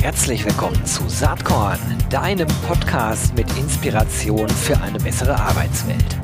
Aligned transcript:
Herzlich 0.00 0.44
willkommen 0.44 0.84
zu 0.86 1.08
Saatkorn, 1.08 1.78
deinem 2.08 2.48
Podcast 2.66 3.34
mit 3.34 3.46
Inspiration 3.58 4.48
für 4.48 4.80
eine 4.80 4.98
bessere 4.98 5.34
Arbeitswelt. 5.38 6.18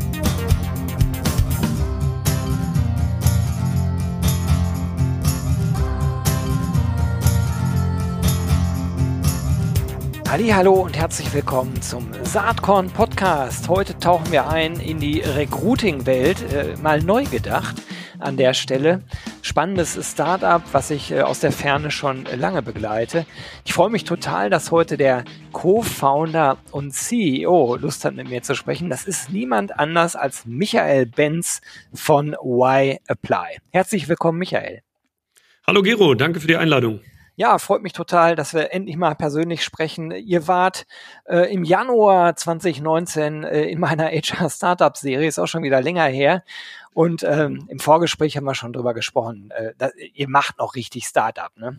Hallo 10.28 10.74
und 10.74 10.96
herzlich 10.96 11.32
willkommen 11.32 11.80
zum 11.80 12.08
Saatkorn 12.24 12.90
Podcast. 12.90 13.68
Heute 13.68 13.98
tauchen 13.98 14.32
wir 14.32 14.48
ein 14.48 14.80
in 14.80 15.00
die 15.00 15.20
Recruiting-Welt, 15.20 16.52
äh, 16.52 16.76
mal 16.82 17.00
neu 17.02 17.24
gedacht 17.24 17.82
an 18.18 18.36
der 18.36 18.54
Stelle. 18.54 19.02
Spannendes 19.46 19.96
Startup, 20.10 20.60
was 20.72 20.90
ich 20.90 21.12
äh, 21.12 21.20
aus 21.20 21.38
der 21.38 21.52
Ferne 21.52 21.92
schon 21.92 22.24
lange 22.24 22.62
begleite. 22.62 23.26
Ich 23.64 23.74
freue 23.74 23.90
mich 23.90 24.02
total, 24.02 24.50
dass 24.50 24.72
heute 24.72 24.96
der 24.96 25.24
Co-Founder 25.52 26.58
und 26.72 26.92
CEO 26.92 27.76
Lust 27.76 28.04
hat, 28.04 28.16
mit 28.16 28.28
mir 28.28 28.42
zu 28.42 28.56
sprechen. 28.56 28.90
Das 28.90 29.04
ist 29.04 29.30
niemand 29.30 29.78
anders 29.78 30.16
als 30.16 30.46
Michael 30.46 31.06
Benz 31.06 31.60
von 31.94 32.34
Y 32.44 32.98
Apply. 33.06 33.58
Herzlich 33.70 34.08
willkommen, 34.08 34.40
Michael. 34.40 34.82
Hallo 35.64 35.82
Gero, 35.82 36.16
danke 36.16 36.40
für 36.40 36.48
die 36.48 36.56
Einladung. 36.56 36.98
Ja, 37.38 37.58
freut 37.58 37.82
mich 37.82 37.92
total, 37.92 38.34
dass 38.34 38.54
wir 38.54 38.72
endlich 38.72 38.96
mal 38.96 39.14
persönlich 39.14 39.62
sprechen. 39.62 40.10
Ihr 40.10 40.48
wart 40.48 40.86
äh, 41.26 41.52
im 41.52 41.64
Januar 41.64 42.34
2019 42.34 43.44
äh, 43.44 43.64
in 43.64 43.78
meiner 43.78 44.06
HR 44.10 44.48
Startup 44.48 44.96
Serie, 44.96 45.28
ist 45.28 45.38
auch 45.38 45.46
schon 45.46 45.62
wieder 45.62 45.82
länger 45.82 46.06
her. 46.06 46.42
Und 46.94 47.24
ähm, 47.24 47.66
im 47.68 47.78
Vorgespräch 47.78 48.38
haben 48.38 48.44
wir 48.44 48.54
schon 48.54 48.72
drüber 48.72 48.94
gesprochen. 48.94 49.50
Äh, 49.50 49.74
da, 49.76 49.90
ihr 50.14 50.30
macht 50.30 50.58
noch 50.58 50.74
richtig 50.74 51.04
Startup, 51.04 51.54
ne? 51.58 51.78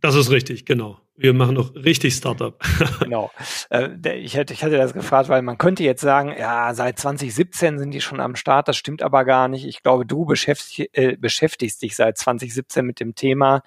Das 0.00 0.14
ist 0.14 0.30
richtig, 0.30 0.64
genau. 0.64 0.98
Wir 1.16 1.34
machen 1.34 1.54
noch 1.54 1.74
richtig 1.74 2.14
Startup. 2.14 2.58
genau. 3.00 3.30
Äh, 3.68 4.18
ich, 4.18 4.34
hätte, 4.34 4.54
ich 4.54 4.64
hatte 4.64 4.78
das 4.78 4.94
gefragt, 4.94 5.28
weil 5.28 5.42
man 5.42 5.58
könnte 5.58 5.84
jetzt 5.84 6.00
sagen, 6.00 6.34
ja, 6.38 6.72
seit 6.72 6.98
2017 6.98 7.78
sind 7.78 7.90
die 7.90 8.00
schon 8.00 8.20
am 8.20 8.36
Start. 8.36 8.68
Das 8.68 8.78
stimmt 8.78 9.02
aber 9.02 9.26
gar 9.26 9.48
nicht. 9.48 9.66
Ich 9.66 9.82
glaube, 9.82 10.06
du 10.06 10.24
beschäftig, 10.24 10.88
äh, 10.94 11.16
beschäftigst 11.18 11.82
dich 11.82 11.94
seit 11.94 12.16
2017 12.16 12.86
mit 12.86 13.00
dem 13.00 13.14
Thema. 13.14 13.62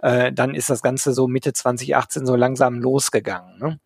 Äh, 0.00 0.32
dann 0.34 0.54
ist 0.54 0.68
das 0.68 0.82
Ganze 0.82 1.14
so 1.14 1.26
Mitte 1.26 1.54
2018 1.54 2.26
so 2.26 2.36
langsam 2.36 2.78
losgegangen. 2.78 3.58
Ne? 3.58 3.80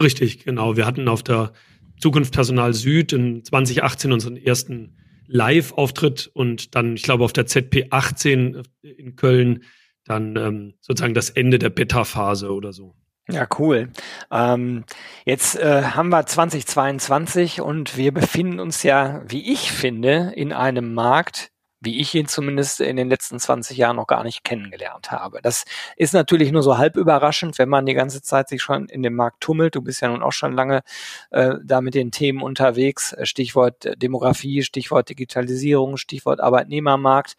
Richtig, 0.00 0.44
genau. 0.44 0.76
Wir 0.76 0.86
hatten 0.86 1.06
auf 1.06 1.22
der 1.22 1.52
Zukunft 2.00 2.34
Personal 2.34 2.74
Süd 2.74 3.12
in 3.12 3.44
2018 3.44 4.10
unseren 4.10 4.36
ersten 4.36 4.96
Live-Auftritt 5.28 6.28
und 6.34 6.74
dann, 6.74 6.96
ich 6.96 7.04
glaube, 7.04 7.22
auf 7.22 7.32
der 7.32 7.46
ZP 7.46 7.86
18 7.90 8.62
in 8.82 9.14
Köln 9.14 9.62
dann 10.04 10.36
ähm, 10.36 10.74
sozusagen 10.80 11.14
das 11.14 11.30
Ende 11.30 11.58
der 11.58 11.70
Beta-Phase 11.70 12.52
oder 12.52 12.72
so. 12.72 12.94
Ja, 13.32 13.46
cool. 13.58 13.90
Ähm, 14.30 14.84
jetzt 15.24 15.56
äh, 15.56 15.82
haben 15.82 16.08
wir 16.08 16.26
2022 16.26 17.60
und 17.60 17.96
wir 17.96 18.12
befinden 18.12 18.58
uns 18.58 18.82
ja, 18.82 19.22
wie 19.26 19.52
ich 19.52 19.70
finde, 19.70 20.32
in 20.34 20.52
einem 20.52 20.94
Markt, 20.94 21.52
wie 21.80 22.00
ich 22.00 22.14
ihn 22.14 22.26
zumindest 22.26 22.80
in 22.80 22.96
den 22.96 23.08
letzten 23.08 23.38
20 23.38 23.76
Jahren 23.76 23.96
noch 23.96 24.06
gar 24.06 24.24
nicht 24.24 24.44
kennengelernt 24.44 25.10
habe. 25.10 25.40
Das 25.42 25.64
ist 25.96 26.12
natürlich 26.12 26.52
nur 26.52 26.62
so 26.62 26.76
halb 26.76 26.96
überraschend, 26.96 27.58
wenn 27.58 27.68
man 27.68 27.86
die 27.86 27.94
ganze 27.94 28.20
Zeit 28.20 28.48
sich 28.48 28.62
schon 28.62 28.86
in 28.86 29.02
dem 29.02 29.14
Markt 29.14 29.40
tummelt. 29.40 29.76
Du 29.76 29.80
bist 29.82 30.02
ja 30.02 30.08
nun 30.08 30.22
auch 30.22 30.32
schon 30.32 30.52
lange 30.52 30.82
äh, 31.30 31.54
da 31.64 31.80
mit 31.80 31.94
den 31.94 32.10
Themen 32.10 32.42
unterwegs. 32.42 33.16
Stichwort 33.22 33.88
Demografie, 33.96 34.62
Stichwort 34.62 35.08
Digitalisierung, 35.08 35.96
Stichwort 35.96 36.40
Arbeitnehmermarkt. 36.40 37.36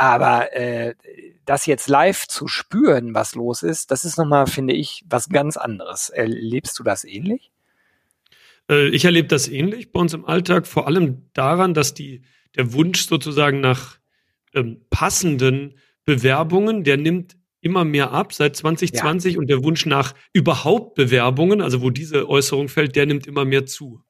Aber 0.00 0.56
äh, 0.56 0.94
das 1.44 1.66
jetzt 1.66 1.86
live 1.86 2.26
zu 2.26 2.48
spüren, 2.48 3.14
was 3.14 3.34
los 3.34 3.62
ist, 3.62 3.90
das 3.90 4.06
ist 4.06 4.16
nochmal, 4.16 4.46
finde 4.46 4.72
ich, 4.72 5.04
was 5.06 5.28
ganz 5.28 5.58
anderes. 5.58 6.08
Erlebst 6.08 6.78
du 6.78 6.82
das 6.82 7.04
ähnlich? 7.04 7.52
Äh, 8.70 8.88
ich 8.88 9.04
erlebe 9.04 9.28
das 9.28 9.46
ähnlich 9.46 9.92
bei 9.92 10.00
uns 10.00 10.14
im 10.14 10.24
Alltag, 10.24 10.66
vor 10.66 10.86
allem 10.86 11.26
daran, 11.34 11.74
dass 11.74 11.92
die, 11.92 12.22
der 12.56 12.72
Wunsch 12.72 13.06
sozusagen 13.06 13.60
nach 13.60 13.98
ähm, 14.54 14.80
passenden 14.88 15.78
Bewerbungen, 16.06 16.82
der 16.82 16.96
nimmt 16.96 17.36
immer 17.60 17.84
mehr 17.84 18.10
ab 18.10 18.32
seit 18.32 18.56
2020 18.56 19.34
ja. 19.34 19.38
und 19.38 19.50
der 19.50 19.62
Wunsch 19.62 19.84
nach 19.84 20.14
überhaupt 20.32 20.94
Bewerbungen, 20.94 21.60
also 21.60 21.82
wo 21.82 21.90
diese 21.90 22.26
Äußerung 22.26 22.68
fällt, 22.68 22.96
der 22.96 23.04
nimmt 23.04 23.26
immer 23.26 23.44
mehr 23.44 23.66
zu. 23.66 24.00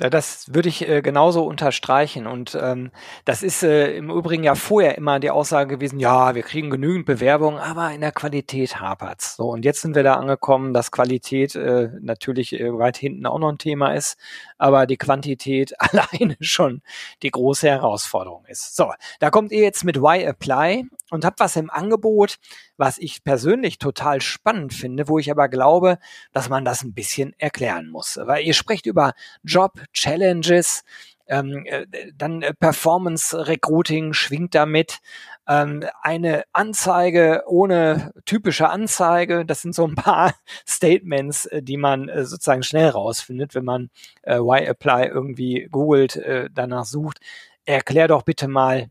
Ja, 0.00 0.10
das 0.10 0.52
würde 0.52 0.68
ich 0.68 0.88
äh, 0.88 1.02
genauso 1.02 1.44
unterstreichen. 1.44 2.26
Und 2.26 2.58
ähm, 2.60 2.90
das 3.24 3.44
ist 3.44 3.62
äh, 3.62 3.96
im 3.96 4.10
Übrigen 4.10 4.42
ja 4.42 4.56
vorher 4.56 4.98
immer 4.98 5.20
die 5.20 5.30
Aussage 5.30 5.76
gewesen, 5.76 6.00
ja, 6.00 6.34
wir 6.34 6.42
kriegen 6.42 6.68
genügend 6.68 7.06
Bewerbungen, 7.06 7.60
aber 7.60 7.92
in 7.92 8.00
der 8.00 8.10
Qualität 8.10 8.80
hapert's. 8.80 9.36
So, 9.36 9.50
und 9.50 9.64
jetzt 9.64 9.82
sind 9.82 9.94
wir 9.94 10.02
da 10.02 10.14
angekommen, 10.14 10.74
dass 10.74 10.90
Qualität 10.90 11.54
äh, 11.54 11.90
natürlich 12.00 12.58
äh, 12.58 12.76
weit 12.76 12.96
hinten 12.96 13.24
auch 13.24 13.38
noch 13.38 13.50
ein 13.50 13.58
Thema 13.58 13.94
ist, 13.94 14.18
aber 14.58 14.86
die 14.86 14.96
Quantität 14.96 15.72
alleine 15.78 16.36
schon 16.40 16.82
die 17.22 17.30
große 17.30 17.68
Herausforderung 17.68 18.44
ist. 18.46 18.76
So, 18.76 18.92
da 19.20 19.30
kommt 19.30 19.52
ihr 19.52 19.62
jetzt 19.62 19.84
mit 19.84 19.96
Y 19.96 20.26
Apply 20.26 20.84
und 21.10 21.24
habt 21.24 21.40
was 21.40 21.56
im 21.56 21.70
Angebot, 21.70 22.36
was 22.76 22.98
ich 22.98 23.24
persönlich 23.24 23.78
total 23.78 24.20
spannend 24.20 24.74
finde, 24.74 25.08
wo 25.08 25.18
ich 25.18 25.30
aber 25.30 25.48
glaube, 25.48 25.98
dass 26.32 26.48
man 26.48 26.64
das 26.64 26.82
ein 26.82 26.94
bisschen 26.94 27.34
erklären 27.38 27.88
muss. 27.88 28.18
Weil 28.22 28.44
ihr 28.44 28.54
sprecht 28.54 28.86
über 28.86 29.12
Job 29.42 29.80
Challenges, 29.92 30.82
ähm, 31.26 31.64
äh, 31.66 31.86
dann 32.14 32.42
äh, 32.42 32.54
Performance 32.54 33.46
Recruiting 33.46 34.12
schwingt 34.12 34.54
damit. 34.54 34.98
Ähm, 35.46 35.84
eine 36.02 36.44
Anzeige 36.52 37.44
ohne 37.46 38.12
typische 38.24 38.68
Anzeige, 38.70 39.44
das 39.44 39.62
sind 39.62 39.74
so 39.74 39.86
ein 39.86 39.94
paar 39.94 40.34
Statements, 40.68 41.46
äh, 41.46 41.62
die 41.62 41.76
man 41.76 42.08
äh, 42.08 42.24
sozusagen 42.24 42.62
schnell 42.62 42.88
rausfindet, 42.88 43.54
wenn 43.54 43.64
man 43.64 43.90
äh, 44.22 44.38
Why 44.38 44.66
Apply 44.66 45.06
irgendwie 45.06 45.68
googelt, 45.70 46.16
äh, 46.16 46.48
danach 46.52 46.84
sucht. 46.84 47.20
Erklär 47.66 48.08
doch 48.08 48.22
bitte 48.22 48.48
mal, 48.48 48.90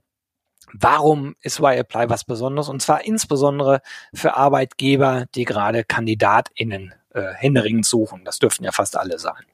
warum 0.73 1.35
ist 1.41 1.59
Y-Apply 1.59 2.09
was 2.09 2.23
Besonderes? 2.23 2.69
Und 2.69 2.81
zwar 2.81 3.05
insbesondere 3.05 3.81
für 4.13 4.35
Arbeitgeber, 4.35 5.25
die 5.35 5.45
gerade 5.45 5.83
KandidatInnen 5.83 6.94
äh, 7.13 7.33
händeringend 7.33 7.85
suchen. 7.85 8.25
Das 8.25 8.39
dürften 8.39 8.63
ja 8.63 8.71
fast 8.71 8.97
alle 8.97 9.19
sein. 9.19 9.45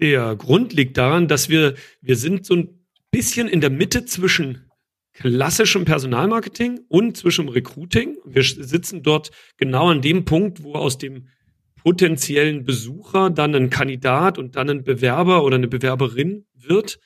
Der 0.00 0.34
Grund 0.36 0.72
liegt 0.72 0.96
daran, 0.96 1.28
dass 1.28 1.48
wir, 1.48 1.74
wir 2.00 2.16
sind 2.16 2.46
so 2.46 2.54
ein 2.54 2.86
bisschen 3.10 3.48
in 3.48 3.60
der 3.60 3.70
Mitte 3.70 4.04
zwischen 4.04 4.70
klassischem 5.12 5.84
Personalmarketing 5.84 6.80
und 6.88 7.16
zwischen 7.16 7.48
Recruiting. 7.48 8.18
Wir 8.24 8.42
sitzen 8.42 9.02
dort 9.02 9.30
genau 9.56 9.88
an 9.88 10.02
dem 10.02 10.24
Punkt, 10.24 10.62
wo 10.62 10.74
aus 10.74 10.98
dem 10.98 11.28
potenziellen 11.76 12.64
Besucher 12.64 13.30
dann 13.30 13.54
ein 13.54 13.70
Kandidat 13.70 14.38
und 14.38 14.56
dann 14.56 14.70
ein 14.70 14.84
Bewerber 14.84 15.44
oder 15.44 15.56
eine 15.56 15.68
Bewerberin 15.68 16.46
wird. 16.54 16.98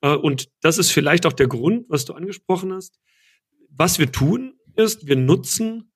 Äh, 0.00 0.14
und 0.14 0.48
das 0.62 0.78
ist 0.78 0.90
vielleicht 0.90 1.26
auch 1.26 1.32
der 1.32 1.46
Grund, 1.46 1.86
was 1.88 2.04
du 2.04 2.14
angesprochen 2.14 2.72
hast. 2.72 2.98
Was 3.68 3.98
wir 3.98 4.10
tun, 4.10 4.54
ist, 4.76 5.06
wir 5.06 5.16
nutzen 5.16 5.92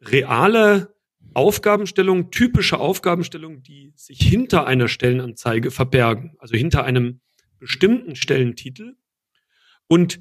reale 0.00 0.93
Aufgabenstellungen, 1.34 2.30
typische 2.30 2.78
Aufgabenstellungen, 2.78 3.62
die 3.62 3.92
sich 3.96 4.18
hinter 4.20 4.66
einer 4.66 4.88
Stellenanzeige 4.88 5.70
verbergen, 5.70 6.34
also 6.38 6.56
hinter 6.56 6.84
einem 6.84 7.20
bestimmten 7.58 8.16
Stellentitel 8.16 8.96
und 9.86 10.20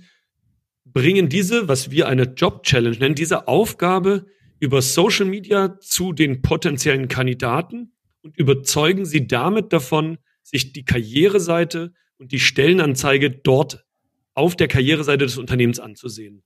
bringen 0.86 1.30
diese, 1.30 1.68
was 1.68 1.92
wir 1.92 2.08
eine 2.08 2.24
Job 2.24 2.64
Challenge 2.64 2.98
nennen, 2.98 3.16
diese 3.16 3.48
Aufgabe 3.48 4.26
über 4.60 4.82
Social 4.82 5.26
Media 5.26 5.80
zu 5.80 6.14
den 6.14 6.42
potenziellen 6.42 7.08
Kandidaten 7.08 7.94
und 8.22 8.38
überzeugen 8.38 9.06
sie 9.06 9.28
damit 9.28 9.74
davon, 9.74 10.18
sich 10.42 10.74
die 10.74 10.86
Karriereseite 10.86 11.94
und 12.18 12.32
die 12.32 12.40
Stellenanzeige 12.40 13.32
dort 13.32 13.86
auf 14.34 14.56
der 14.56 14.68
Karriereseite 14.68 15.26
des 15.26 15.38
Unternehmens 15.38 15.80
anzusehen. 15.80 16.44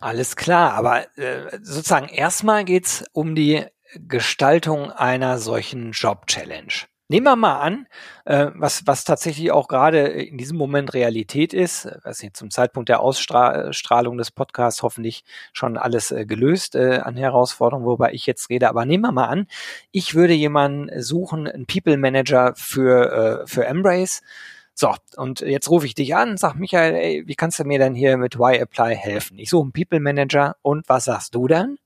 Alles 0.00 0.36
klar, 0.36 0.72
aber 0.74 1.06
äh, 1.16 1.58
sozusagen 1.62 2.08
erstmal 2.08 2.64
geht's 2.64 3.04
um 3.12 3.34
die 3.34 3.64
Gestaltung 3.94 4.90
einer 4.90 5.38
solchen 5.38 5.92
Job-Challenge. 5.92 6.72
Nehmen 7.08 7.26
wir 7.26 7.36
mal 7.36 7.60
an, 7.60 7.86
äh, 8.24 8.46
was, 8.54 8.86
was 8.86 9.04
tatsächlich 9.04 9.52
auch 9.52 9.68
gerade 9.68 10.00
in 10.06 10.38
diesem 10.38 10.56
Moment 10.56 10.94
Realität 10.94 11.52
ist, 11.52 11.86
was 12.02 12.22
nicht, 12.22 12.34
zum 12.34 12.50
Zeitpunkt 12.50 12.88
der 12.88 13.00
Ausstrahlung 13.00 14.16
des 14.16 14.30
Podcasts 14.30 14.82
hoffentlich 14.82 15.22
schon 15.52 15.76
alles 15.76 16.10
äh, 16.12 16.24
gelöst 16.24 16.74
äh, 16.74 17.00
an 17.02 17.18
Herausforderungen, 17.18 17.86
wobei 17.86 18.12
ich 18.14 18.24
jetzt 18.24 18.48
rede. 18.48 18.70
Aber 18.70 18.86
nehmen 18.86 19.02
wir 19.04 19.12
mal 19.12 19.26
an, 19.26 19.48
ich 19.92 20.14
würde 20.14 20.32
jemanden 20.32 21.02
suchen, 21.02 21.46
einen 21.46 21.66
People 21.66 21.98
Manager 21.98 22.54
für, 22.56 23.42
äh, 23.42 23.46
für 23.46 23.66
Embrace. 23.66 24.22
So, 24.74 24.92
und 25.16 25.40
jetzt 25.40 25.70
rufe 25.70 25.86
ich 25.86 25.94
dich 25.94 26.16
an, 26.16 26.36
sag 26.36 26.56
Michael, 26.56 26.94
ey, 26.94 27.22
wie 27.26 27.36
kannst 27.36 27.60
du 27.60 27.64
mir 27.64 27.78
denn 27.78 27.94
hier 27.94 28.16
mit 28.16 28.34
Y-Apply 28.34 28.96
helfen? 28.96 29.38
Ich 29.38 29.50
suche 29.50 29.62
einen 29.62 29.72
People 29.72 30.00
Manager 30.00 30.56
und 30.62 30.88
was 30.88 31.04
sagst 31.04 31.34
du 31.34 31.46
dann? 31.46 31.78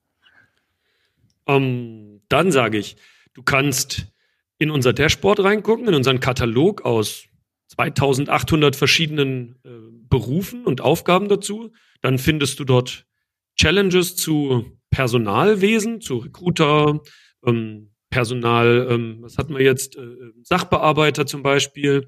Um, 1.45 1.55
ähm, 1.55 2.21
dann 2.29 2.51
sage 2.51 2.79
ich, 2.79 2.95
du 3.33 3.43
kannst 3.43 4.07
in 4.57 4.71
unser 4.71 4.91
Dashboard 4.91 5.43
reingucken, 5.43 5.87
in 5.87 5.93
unseren 5.93 6.19
Katalog 6.19 6.83
aus 6.83 7.25
2800 7.67 8.75
verschiedenen 8.75 9.55
äh, 9.63 9.69
Berufen 10.09 10.65
und 10.65 10.81
Aufgaben 10.81 11.29
dazu. 11.29 11.71
Dann 12.01 12.17
findest 12.17 12.59
du 12.59 12.65
dort 12.65 13.05
Challenges 13.55 14.15
zu 14.15 14.65
Personalwesen, 14.89 16.01
zu 16.01 16.17
Recruiter, 16.17 17.01
ähm, 17.45 17.91
Personal, 18.09 18.87
ähm, 18.89 19.17
was 19.21 19.37
hatten 19.37 19.55
wir 19.55 19.63
jetzt, 19.63 19.95
äh, 19.95 20.01
Sachbearbeiter 20.41 21.27
zum 21.27 21.43
Beispiel 21.43 22.07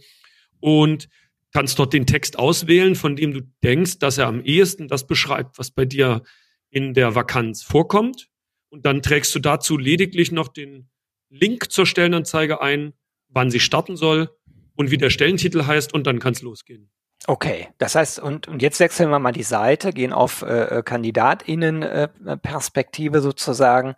und 0.62 1.10
kannst 1.54 1.78
dort 1.80 1.94
den 1.94 2.06
Text 2.06 2.40
auswählen, 2.40 2.96
von 2.96 3.16
dem 3.16 3.34
du 3.34 3.42
denkst, 3.64 4.00
dass 4.00 4.18
er 4.18 4.28
am 4.28 4.42
ehesten 4.42 4.88
das 4.88 5.06
beschreibt, 5.06 5.60
was 5.60 5.72
bei 5.72 5.86
dir 5.86 6.24
in 6.70 6.94
der 6.94 7.16
Vakanz 7.16 7.62
vorkommt. 7.62 8.30
Und 8.70 8.86
dann 8.86 9.02
trägst 9.02 9.36
du 9.36 9.40
dazu 9.40 9.78
lediglich 9.78 10.32
noch 10.32 10.48
den 10.48 10.90
Link 11.30 11.72
zur 11.72 11.86
Stellenanzeige 11.86 12.62
ein, 12.62 12.94
wann 13.28 13.52
sie 13.52 13.60
starten 13.60 13.98
soll 13.98 14.30
und 14.76 14.92
wie 14.92 14.98
der 14.98 15.10
Stellentitel 15.10 15.66
heißt 15.66 15.94
und 15.94 16.08
dann 16.08 16.20
kann 16.20 16.34
es 16.34 16.42
losgehen. 16.42 16.90
Okay, 17.28 17.68
das 17.78 17.96
heißt, 17.96 18.20
und, 18.20 18.48
und 18.48 18.64
jetzt 18.64 18.80
wechseln 18.80 19.12
wir 19.12 19.20
mal 19.20 19.32
die 19.32 19.44
Seite, 19.44 19.94
gehen 19.94 20.12
auf 20.12 20.42
äh, 20.42 20.80
äh 20.80 20.84
KandidatInnen-Perspektive 20.84 23.20
äh, 23.20 23.22
sozusagen. 23.22 23.94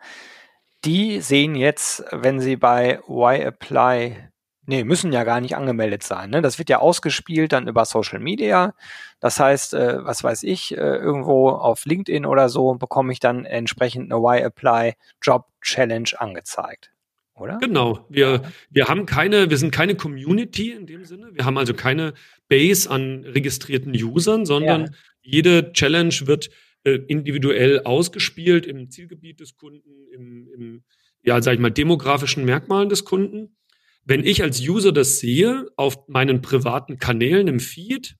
Die 0.83 1.21
sehen 1.21 1.55
jetzt, 1.55 2.03
wenn 2.11 2.41
sie 2.41 2.57
bei 2.57 2.99
Why 3.07 3.41
Apply, 3.43 4.32
nee, 4.65 4.83
müssen 4.83 5.11
ja 5.13 5.23
gar 5.23 5.41
nicht 5.41 5.55
angemeldet 5.55 6.03
sein. 6.03 6.29
Ne? 6.29 6.41
Das 6.41 6.57
wird 6.57 6.69
ja 6.69 6.79
ausgespielt 6.79 7.51
dann 7.51 7.67
über 7.67 7.85
Social 7.85 8.19
Media. 8.19 8.73
Das 9.19 9.39
heißt, 9.39 9.73
äh, 9.73 10.03
was 10.03 10.23
weiß 10.23 10.43
ich, 10.43 10.77
äh, 10.77 10.79
irgendwo 10.79 11.49
auf 11.49 11.85
LinkedIn 11.85 12.25
oder 12.25 12.49
so 12.49 12.75
bekomme 12.75 13.13
ich 13.13 13.19
dann 13.19 13.45
entsprechend 13.45 14.11
eine 14.11 14.21
Why 14.21 14.43
Apply 14.43 14.93
Job 15.21 15.47
Challenge 15.61 16.09
angezeigt 16.17 16.93
oder? 17.35 17.57
Genau. 17.59 18.05
Wir, 18.09 18.43
wir 18.69 18.87
haben 18.87 19.05
keine, 19.05 19.49
wir 19.49 19.57
sind 19.57 19.71
keine 19.71 19.95
Community 19.95 20.71
in 20.71 20.85
dem 20.85 21.05
Sinne. 21.05 21.29
Wir 21.33 21.45
haben 21.45 21.57
also 21.57 21.73
keine 21.73 22.13
Base 22.47 22.89
an 22.89 23.23
registrierten 23.25 23.93
Usern, 23.93 24.45
sondern 24.45 24.85
ja. 24.85 24.91
jede 25.21 25.73
Challenge 25.73 26.13
wird 26.23 26.49
äh, 26.83 26.99
individuell 27.07 27.81
ausgespielt 27.81 28.65
im 28.65 28.89
Zielgebiet 28.89 29.39
des 29.39 29.55
Kunden, 29.55 30.07
im, 30.11 30.47
im, 30.53 30.83
ja, 31.23 31.41
sag 31.41 31.53
ich 31.53 31.59
mal, 31.59 31.71
demografischen 31.71 32.45
Merkmalen 32.45 32.89
des 32.89 33.05
Kunden. 33.05 33.55
Wenn 34.05 34.25
ich 34.25 34.43
als 34.43 34.61
User 34.61 34.91
das 34.91 35.19
sehe 35.19 35.67
auf 35.77 36.07
meinen 36.07 36.41
privaten 36.41 36.97
Kanälen 36.99 37.47
im 37.47 37.59
Feed, 37.59 38.15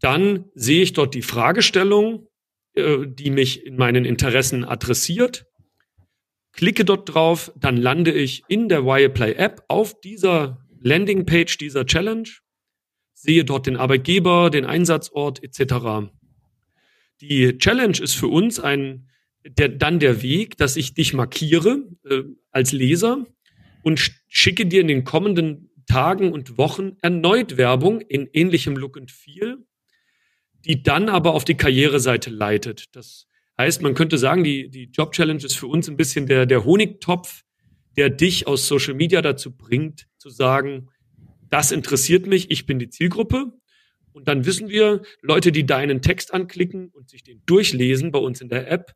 dann 0.00 0.46
sehe 0.54 0.82
ich 0.82 0.92
dort 0.92 1.14
die 1.14 1.22
Fragestellung, 1.22 2.28
äh, 2.74 3.06
die 3.06 3.30
mich 3.30 3.64
in 3.66 3.76
meinen 3.76 4.04
Interessen 4.04 4.64
adressiert 4.64 5.46
klicke 6.52 6.84
dort 6.84 7.14
drauf, 7.14 7.52
dann 7.56 7.76
lande 7.76 8.12
ich 8.12 8.42
in 8.48 8.68
der 8.68 8.84
Wireplay 8.84 9.34
App 9.34 9.62
auf 9.68 10.00
dieser 10.00 10.66
Landingpage 10.80 11.58
dieser 11.58 11.86
Challenge, 11.86 12.28
sehe 13.14 13.44
dort 13.44 13.66
den 13.66 13.76
Arbeitgeber, 13.76 14.50
den 14.50 14.64
Einsatzort 14.64 15.42
etc. 15.42 16.10
Die 17.20 17.58
Challenge 17.58 17.98
ist 18.00 18.14
für 18.14 18.28
uns 18.28 18.58
ein 18.58 19.06
der, 19.42 19.70
dann 19.70 20.00
der 20.00 20.22
Weg, 20.22 20.58
dass 20.58 20.76
ich 20.76 20.92
dich 20.92 21.14
markiere 21.14 21.88
äh, 22.04 22.24
als 22.50 22.72
Leser 22.72 23.26
und 23.82 24.00
schicke 24.28 24.66
dir 24.66 24.80
in 24.80 24.88
den 24.88 25.04
kommenden 25.04 25.70
Tagen 25.86 26.32
und 26.32 26.58
Wochen 26.58 26.96
erneut 27.02 27.56
Werbung 27.56 28.00
in 28.00 28.28
ähnlichem 28.32 28.76
Look 28.76 28.96
and 28.96 29.10
Feel, 29.10 29.58
die 30.64 30.82
dann 30.82 31.08
aber 31.08 31.34
auf 31.34 31.44
die 31.44 31.56
Karriereseite 31.56 32.30
leitet. 32.30 32.94
Das 32.94 33.26
Heißt, 33.60 33.82
man 33.82 33.92
könnte 33.92 34.16
sagen, 34.16 34.42
die, 34.42 34.70
die 34.70 34.84
Job 34.84 35.12
Challenge 35.12 35.44
ist 35.44 35.54
für 35.54 35.66
uns 35.66 35.86
ein 35.86 35.98
bisschen 35.98 36.26
der, 36.26 36.46
der 36.46 36.64
Honigtopf, 36.64 37.42
der 37.94 38.08
dich 38.08 38.46
aus 38.46 38.66
Social 38.66 38.94
Media 38.94 39.20
dazu 39.20 39.54
bringt, 39.54 40.06
zu 40.16 40.30
sagen, 40.30 40.88
das 41.50 41.70
interessiert 41.70 42.26
mich, 42.26 42.50
ich 42.50 42.64
bin 42.64 42.78
die 42.78 42.88
Zielgruppe. 42.88 43.52
Und 44.12 44.28
dann 44.28 44.46
wissen 44.46 44.70
wir, 44.70 45.02
Leute, 45.20 45.52
die 45.52 45.66
deinen 45.66 46.00
Text 46.00 46.32
anklicken 46.32 46.88
und 46.88 47.10
sich 47.10 47.22
den 47.22 47.42
durchlesen 47.44 48.12
bei 48.12 48.18
uns 48.18 48.40
in 48.40 48.48
der 48.48 48.70
App, 48.70 48.94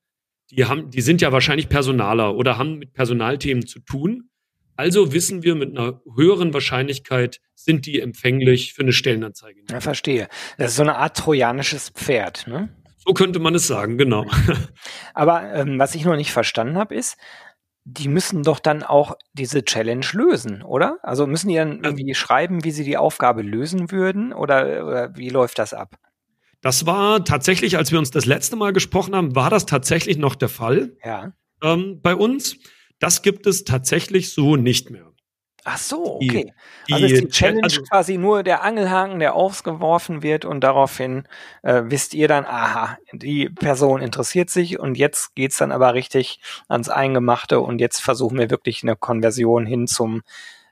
die 0.50 0.64
haben, 0.64 0.88
die 0.88 1.02
sind 1.02 1.20
ja 1.20 1.30
wahrscheinlich 1.30 1.68
Personaler 1.68 2.34
oder 2.34 2.56
haben 2.56 2.78
mit 2.78 2.94
Personalthemen 2.94 3.66
zu 3.66 3.80
tun. 3.80 4.30
Also 4.76 5.12
wissen 5.12 5.42
wir 5.42 5.54
mit 5.54 5.76
einer 5.76 6.00
höheren 6.16 6.52
Wahrscheinlichkeit, 6.52 7.40
sind 7.54 7.86
die 7.86 8.00
empfänglich 8.00 8.74
für 8.74 8.82
eine 8.82 8.92
Stellenanzeige. 8.92 9.60
Ja, 9.70 9.80
verstehe. 9.80 10.28
Das 10.58 10.72
ist 10.72 10.76
so 10.76 10.82
eine 10.82 10.96
Art 10.96 11.16
trojanisches 11.16 11.90
Pferd, 11.90 12.46
ne? 12.46 12.68
So 13.06 13.12
könnte 13.12 13.38
man 13.38 13.54
es 13.54 13.66
sagen, 13.66 13.98
genau. 13.98 14.26
Aber 15.14 15.52
ähm, 15.54 15.78
was 15.78 15.94
ich 15.94 16.04
noch 16.04 16.16
nicht 16.16 16.32
verstanden 16.32 16.78
habe, 16.78 16.94
ist, 16.94 17.18
die 17.84 18.08
müssen 18.08 18.42
doch 18.42 18.60
dann 18.60 18.82
auch 18.82 19.16
diese 19.34 19.62
Challenge 19.62 20.06
lösen, 20.12 20.62
oder? 20.62 20.98
Also 21.02 21.26
müssen 21.26 21.48
die 21.48 21.56
dann 21.56 21.84
irgendwie 21.84 22.14
schreiben, 22.14 22.64
wie 22.64 22.70
sie 22.70 22.84
die 22.84 22.96
Aufgabe 22.96 23.42
lösen 23.42 23.90
würden 23.90 24.32
oder, 24.32 24.86
oder 24.86 25.16
wie 25.16 25.28
läuft 25.28 25.58
das 25.58 25.74
ab? 25.74 25.96
Das 26.62 26.86
war 26.86 27.22
tatsächlich, 27.26 27.76
als 27.76 27.92
wir 27.92 27.98
uns 27.98 28.10
das 28.10 28.24
letzte 28.24 28.56
Mal 28.56 28.72
gesprochen 28.72 29.14
haben, 29.14 29.36
war 29.36 29.50
das 29.50 29.66
tatsächlich 29.66 30.16
noch 30.16 30.34
der 30.34 30.48
Fall. 30.48 30.96
Ja. 31.04 31.34
Ähm, 31.62 32.00
bei 32.02 32.14
uns. 32.14 32.56
Das 33.04 33.20
gibt 33.20 33.46
es 33.46 33.64
tatsächlich 33.64 34.32
so 34.32 34.56
nicht 34.56 34.88
mehr. 34.88 35.12
Ach 35.62 35.76
so, 35.76 36.14
okay. 36.14 36.54
Die, 36.88 36.94
also 36.94 37.04
ist 37.04 37.22
die 37.22 37.28
Challenge 37.28 37.62
also, 37.62 37.82
quasi 37.82 38.16
nur 38.16 38.42
der 38.42 38.62
Angelhaken, 38.62 39.18
der 39.18 39.34
ausgeworfen 39.34 40.22
wird 40.22 40.46
und 40.46 40.62
daraufhin 40.62 41.28
äh, 41.62 41.82
wisst 41.84 42.14
ihr 42.14 42.28
dann, 42.28 42.46
aha, 42.46 42.96
die 43.12 43.50
Person 43.50 44.00
interessiert 44.00 44.48
sich 44.48 44.78
und 44.78 44.96
jetzt 44.96 45.34
geht's 45.34 45.58
dann 45.58 45.70
aber 45.70 45.92
richtig 45.92 46.40
ans 46.66 46.88
Eingemachte 46.88 47.60
und 47.60 47.78
jetzt 47.78 48.00
versuchen 48.00 48.38
wir 48.38 48.48
wirklich 48.48 48.82
eine 48.82 48.96
Konversion 48.96 49.66
hin 49.66 49.86
zum 49.86 50.22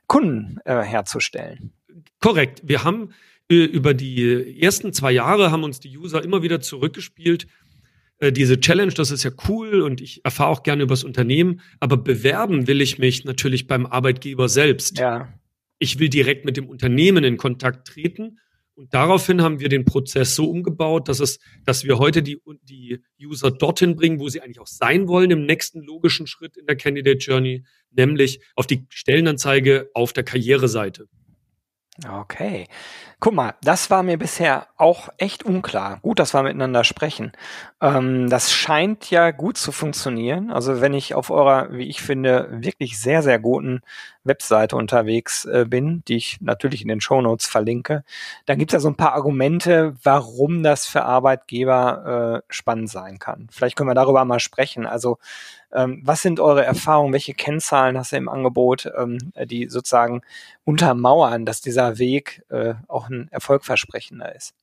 Kunden 0.07 0.57
äh, 0.65 0.81
herzustellen. 0.81 1.71
Korrekt. 2.19 2.61
Wir 2.63 2.83
haben 2.83 3.13
äh, 3.47 3.57
über 3.63 3.93
die 3.93 4.59
ersten 4.59 4.91
zwei 4.91 5.11
Jahre 5.11 5.51
haben 5.51 5.63
uns 5.63 5.79
die 5.79 5.95
User 5.95 6.23
immer 6.23 6.41
wieder 6.41 6.61
zurückgespielt, 6.61 7.45
äh, 8.23 8.31
diese 8.31 8.59
Challenge, 8.59 8.93
das 8.93 9.11
ist 9.11 9.23
ja 9.23 9.31
cool 9.49 9.81
und 9.81 9.99
ich 9.99 10.23
erfahre 10.23 10.49
auch 10.49 10.63
gerne 10.63 10.83
über 10.83 10.93
das 10.93 11.03
Unternehmen, 11.03 11.59
aber 11.81 11.97
bewerben 11.97 12.67
will 12.67 12.79
ich 12.79 12.97
mich 12.97 13.25
natürlich 13.25 13.67
beim 13.67 13.85
Arbeitgeber 13.85 14.47
selbst. 14.47 14.97
Ja. 14.97 15.33
Ich 15.77 15.99
will 15.99 16.07
direkt 16.07 16.45
mit 16.45 16.55
dem 16.55 16.69
Unternehmen 16.69 17.25
in 17.25 17.35
Kontakt 17.35 17.87
treten 17.87 18.39
und 18.75 18.93
daraufhin 18.93 19.41
haben 19.41 19.59
wir 19.59 19.67
den 19.67 19.83
Prozess 19.83 20.35
so 20.35 20.49
umgebaut, 20.49 21.09
dass 21.09 21.19
es, 21.19 21.39
dass 21.65 21.83
wir 21.83 21.99
heute 21.99 22.23
die, 22.23 22.39
die 22.63 23.01
User 23.21 23.51
dorthin 23.51 23.97
bringen, 23.97 24.21
wo 24.21 24.29
sie 24.29 24.41
eigentlich 24.41 24.61
auch 24.61 24.67
sein 24.67 25.09
wollen 25.09 25.29
im 25.29 25.45
nächsten 25.45 25.81
logischen 25.81 26.25
Schritt 26.25 26.55
in 26.55 26.65
der 26.65 26.77
Candidate 26.77 27.17
Journey, 27.17 27.65
nämlich 27.91 28.39
auf 28.55 28.67
die 28.67 28.85
Stellenanzeige 28.87 29.89
auf 29.93 30.13
der 30.13 30.23
Karriereseite. 30.23 31.07
Okay. 32.01 32.67
Guck 33.19 33.35
mal, 33.35 33.53
das 33.61 33.91
war 33.91 34.01
mir 34.01 34.17
bisher 34.17 34.65
auch 34.77 35.09
echt 35.19 35.43
unklar. 35.43 35.99
Gut, 36.01 36.17
dass 36.17 36.33
wir 36.33 36.41
miteinander 36.41 36.83
sprechen. 36.83 37.33
Ähm, 37.81 38.31
das 38.31 38.51
scheint 38.51 39.11
ja 39.11 39.29
gut 39.29 39.57
zu 39.59 39.71
funktionieren. 39.71 40.49
Also 40.51 40.81
wenn 40.81 40.95
ich 40.95 41.13
auf 41.13 41.29
eurer, 41.29 41.71
wie 41.71 41.87
ich 41.87 42.01
finde, 42.01 42.47
wirklich 42.51 42.99
sehr, 42.99 43.21
sehr 43.21 43.37
guten 43.37 43.81
Webseite 44.23 44.75
unterwegs 44.75 45.45
äh, 45.45 45.65
bin, 45.67 46.03
die 46.07 46.15
ich 46.15 46.39
natürlich 46.41 46.81
in 46.81 46.87
den 46.87 47.01
Show 47.01 47.21
Notes 47.21 47.45
verlinke, 47.45 48.03
dann 48.45 48.57
gibt 48.57 48.71
es 48.71 48.73
ja 48.73 48.79
so 48.79 48.89
ein 48.89 48.95
paar 48.95 49.13
Argumente, 49.13 49.95
warum 50.03 50.63
das 50.63 50.85
für 50.85 51.03
Arbeitgeber 51.03 52.43
äh, 52.47 52.53
spannend 52.53 52.89
sein 52.89 53.19
kann. 53.19 53.47
Vielleicht 53.51 53.75
können 53.75 53.89
wir 53.89 53.95
darüber 53.95 54.25
mal 54.25 54.39
sprechen. 54.39 54.85
Also 54.85 55.17
ähm, 55.71 56.01
was 56.03 56.21
sind 56.21 56.39
eure 56.39 56.63
Erfahrungen? 56.63 57.13
Welche 57.13 57.33
Kennzahlen 57.33 57.97
hast 57.97 58.11
du 58.11 58.17
im 58.17 58.29
Angebot, 58.29 58.89
ähm, 58.97 59.33
die 59.45 59.67
sozusagen 59.67 60.21
untermauern, 60.63 61.45
dass 61.45 61.61
dieser 61.61 61.97
Weg 61.97 62.43
äh, 62.49 62.75
auch 62.87 63.09
ein 63.09 63.27
erfolgversprechender 63.31 64.35
ist? 64.35 64.53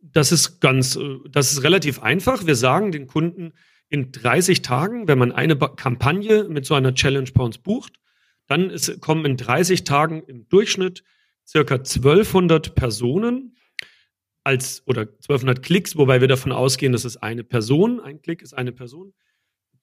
Das 0.00 0.32
ist 0.32 0.60
ganz, 0.60 0.96
äh, 0.96 1.18
das 1.30 1.52
ist 1.52 1.62
relativ 1.62 2.02
einfach. 2.02 2.46
Wir 2.46 2.56
sagen 2.56 2.92
den 2.92 3.06
Kunden 3.06 3.52
in 3.88 4.10
30 4.10 4.62
Tagen, 4.62 5.06
wenn 5.06 5.18
man 5.18 5.32
eine 5.32 5.56
Kampagne 5.56 6.44
mit 6.44 6.64
so 6.64 6.74
einer 6.74 6.94
Challenge 6.94 7.28
bei 7.34 7.44
uns 7.44 7.58
bucht, 7.58 8.00
dann 8.52 8.68
ist, 8.68 9.00
kommen 9.00 9.24
in 9.24 9.36
30 9.38 9.84
Tagen 9.84 10.22
im 10.26 10.46
Durchschnitt 10.48 11.02
circa 11.46 11.76
1200 11.76 12.74
Personen 12.74 13.56
als 14.44 14.82
oder 14.86 15.02
1200 15.02 15.62
Klicks, 15.62 15.96
wobei 15.96 16.20
wir 16.20 16.28
davon 16.28 16.52
ausgehen, 16.52 16.92
dass 16.92 17.04
es 17.04 17.16
eine 17.16 17.44
Person, 17.44 18.00
ein 18.00 18.20
Klick 18.20 18.42
ist 18.42 18.52
eine 18.52 18.72
Person, 18.72 19.14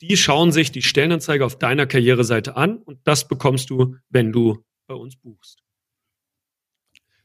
die 0.01 0.15
schauen 0.17 0.51
sich 0.51 0.71
die 0.71 0.83
Stellenanzeige 0.83 1.45
auf 1.45 1.57
deiner 1.57 1.87
Karriereseite 1.87 2.55
an 2.55 2.77
und 2.77 2.99
das 3.05 3.27
bekommst 3.27 3.71
du, 3.71 3.95
wenn 4.09 4.31
du 4.31 4.63
bei 4.85 4.93
uns 4.93 5.15
buchst. 5.15 5.63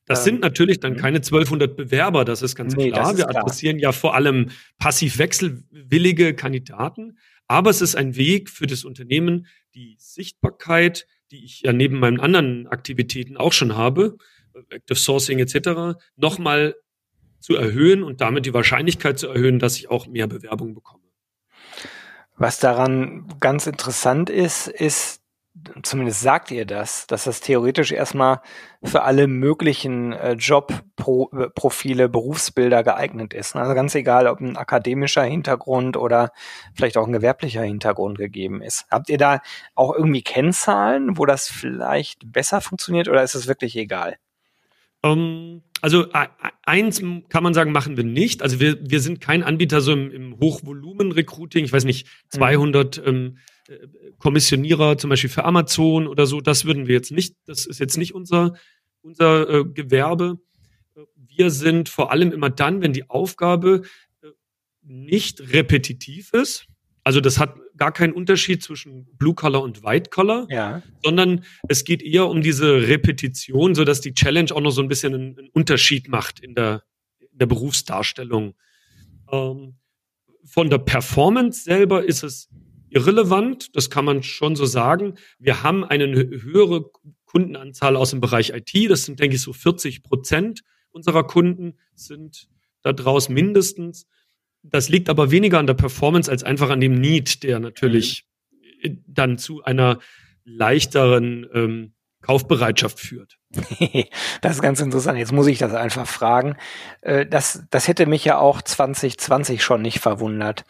Das 0.06 0.20
ähm, 0.20 0.24
sind 0.24 0.40
natürlich 0.40 0.80
dann 0.80 0.94
mhm. 0.94 0.98
keine 0.98 1.16
1200 1.18 1.76
Bewerber, 1.76 2.24
das 2.24 2.40
ist 2.40 2.56
ganz 2.56 2.74
nee, 2.74 2.90
klar. 2.90 3.10
Ist 3.10 3.18
Wir 3.18 3.26
klar. 3.26 3.42
adressieren 3.42 3.78
ja 3.78 3.92
vor 3.92 4.14
allem 4.14 4.50
passiv 4.78 5.18
wechselwillige 5.18 6.34
Kandidaten, 6.34 7.18
aber 7.48 7.68
es 7.68 7.82
ist 7.82 7.96
ein 7.96 8.16
Weg 8.16 8.48
für 8.48 8.66
das 8.66 8.84
Unternehmen, 8.84 9.46
die 9.74 9.96
Sichtbarkeit, 9.98 11.06
die 11.30 11.44
ich 11.44 11.62
ja 11.62 11.72
neben 11.72 11.98
meinen 11.98 12.20
anderen 12.20 12.66
Aktivitäten 12.66 13.36
auch 13.36 13.52
schon 13.52 13.76
habe, 13.76 14.16
Active 14.70 14.98
Sourcing 14.98 15.38
etc., 15.38 15.98
nochmal 16.16 16.76
zu 17.40 17.56
erhöhen 17.56 18.02
und 18.02 18.20
damit 18.20 18.46
die 18.46 18.54
Wahrscheinlichkeit 18.54 19.18
zu 19.18 19.28
erhöhen, 19.28 19.58
dass 19.58 19.76
ich 19.76 19.90
auch 19.90 20.06
mehr 20.06 20.26
Bewerbungen 20.26 20.74
bekomme. 20.74 21.02
Was 22.36 22.58
daran 22.58 23.26
ganz 23.40 23.66
interessant 23.66 24.30
ist, 24.30 24.68
ist, 24.68 25.23
zumindest 25.82 26.20
sagt 26.20 26.50
ihr 26.50 26.66
das, 26.66 27.06
dass 27.06 27.24
das 27.24 27.40
theoretisch 27.40 27.92
erstmal 27.92 28.40
für 28.82 29.02
alle 29.02 29.28
möglichen 29.28 30.12
äh, 30.12 30.32
Jobprofile, 30.32 32.08
Berufsbilder 32.08 32.82
geeignet 32.82 33.32
ist. 33.32 33.54
Also 33.54 33.74
ganz 33.74 33.94
egal, 33.94 34.26
ob 34.26 34.40
ein 34.40 34.56
akademischer 34.56 35.22
Hintergrund 35.22 35.96
oder 35.96 36.32
vielleicht 36.74 36.96
auch 36.96 37.06
ein 37.06 37.12
gewerblicher 37.12 37.62
Hintergrund 37.62 38.18
gegeben 38.18 38.62
ist. 38.62 38.86
Habt 38.90 39.08
ihr 39.08 39.18
da 39.18 39.40
auch 39.74 39.94
irgendwie 39.94 40.22
Kennzahlen, 40.22 41.18
wo 41.18 41.24
das 41.24 41.48
vielleicht 41.48 42.32
besser 42.32 42.60
funktioniert 42.60 43.08
oder 43.08 43.22
ist 43.22 43.34
es 43.34 43.46
wirklich 43.46 43.76
egal? 43.76 44.16
Um, 45.02 45.10
ähm, 45.12 45.62
also 45.82 46.06
eins 46.64 47.02
kann 47.28 47.42
man 47.42 47.52
sagen, 47.52 47.70
machen 47.70 47.98
wir 47.98 48.04
nicht. 48.04 48.42
Also 48.42 48.58
wir, 48.58 48.78
wir 48.80 49.00
sind 49.00 49.20
kein 49.20 49.42
Anbieter 49.42 49.82
so 49.82 49.92
im, 49.92 50.10
im 50.10 50.40
Hochvolumen-Recruiting. 50.40 51.66
Ich 51.66 51.74
weiß 51.74 51.84
nicht, 51.84 52.06
200 52.30 52.98
mhm. 52.98 53.06
ähm, 53.06 53.36
äh, 53.36 53.53
Kommissionierer 54.18 54.98
zum 54.98 55.10
Beispiel 55.10 55.30
für 55.30 55.44
Amazon 55.44 56.06
oder 56.06 56.26
so. 56.26 56.40
Das 56.40 56.64
würden 56.64 56.86
wir 56.86 56.94
jetzt 56.94 57.12
nicht. 57.12 57.36
Das 57.46 57.66
ist 57.66 57.80
jetzt 57.80 57.96
nicht 57.96 58.14
unser, 58.14 58.54
unser 59.02 59.48
äh, 59.48 59.64
Gewerbe. 59.64 60.38
Wir 61.16 61.50
sind 61.50 61.88
vor 61.88 62.12
allem 62.12 62.32
immer 62.32 62.50
dann, 62.50 62.82
wenn 62.82 62.92
die 62.92 63.08
Aufgabe 63.10 63.82
äh, 64.22 64.28
nicht 64.82 65.52
repetitiv 65.52 66.32
ist. 66.32 66.66
Also 67.04 67.20
das 67.20 67.38
hat 67.38 67.56
gar 67.76 67.92
keinen 67.92 68.12
Unterschied 68.12 68.62
zwischen 68.62 69.06
Blue 69.18 69.34
Collar 69.34 69.62
und 69.62 69.82
White 69.82 70.10
Collar, 70.10 70.46
ja. 70.48 70.82
sondern 71.02 71.44
es 71.68 71.84
geht 71.84 72.02
eher 72.02 72.28
um 72.28 72.40
diese 72.40 72.88
Repetition, 72.88 73.74
so 73.74 73.84
dass 73.84 74.00
die 74.00 74.14
Challenge 74.14 74.52
auch 74.52 74.60
noch 74.60 74.70
so 74.70 74.80
ein 74.80 74.88
bisschen 74.88 75.14
einen, 75.14 75.38
einen 75.38 75.48
Unterschied 75.48 76.08
macht 76.08 76.40
in 76.40 76.54
der, 76.54 76.82
in 77.18 77.38
der 77.38 77.46
Berufsdarstellung. 77.46 78.54
Ähm, 79.30 79.74
von 80.44 80.70
der 80.70 80.78
Performance 80.78 81.64
selber 81.64 82.04
ist 82.04 82.22
es 82.22 82.48
irrelevant, 82.94 83.74
das 83.76 83.90
kann 83.90 84.04
man 84.04 84.22
schon 84.22 84.56
so 84.56 84.64
sagen. 84.64 85.14
Wir 85.38 85.62
haben 85.62 85.84
eine 85.84 86.06
höhere 86.06 86.90
Kundenanzahl 87.26 87.96
aus 87.96 88.10
dem 88.10 88.20
Bereich 88.20 88.50
IT, 88.50 88.90
das 88.90 89.04
sind, 89.04 89.20
denke 89.20 89.36
ich, 89.36 89.42
so 89.42 89.52
40 89.52 90.02
Prozent 90.02 90.62
unserer 90.92 91.26
Kunden 91.26 91.76
sind 91.94 92.48
da 92.82 92.92
draus 92.92 93.28
mindestens. 93.28 94.06
Das 94.62 94.88
liegt 94.88 95.08
aber 95.08 95.30
weniger 95.30 95.58
an 95.58 95.66
der 95.66 95.74
Performance 95.74 96.30
als 96.30 96.44
einfach 96.44 96.70
an 96.70 96.80
dem 96.80 96.94
Need, 96.94 97.42
der 97.42 97.58
natürlich 97.58 98.26
mhm. 98.82 99.04
dann 99.06 99.38
zu 99.38 99.64
einer 99.64 99.98
leichteren 100.44 101.46
ähm, 101.52 101.94
Kaufbereitschaft 102.22 103.00
führt. 103.00 103.38
das 104.40 104.56
ist 104.56 104.62
ganz 104.62 104.80
interessant. 104.80 105.18
Jetzt 105.18 105.32
muss 105.32 105.46
ich 105.46 105.58
das 105.58 105.74
einfach 105.74 106.06
fragen. 106.06 106.56
Äh, 107.02 107.26
das, 107.26 107.64
das 107.70 107.88
hätte 107.88 108.06
mich 108.06 108.24
ja 108.24 108.38
auch 108.38 108.62
2020 108.62 109.62
schon 109.62 109.82
nicht 109.82 109.98
verwundert. 109.98 110.64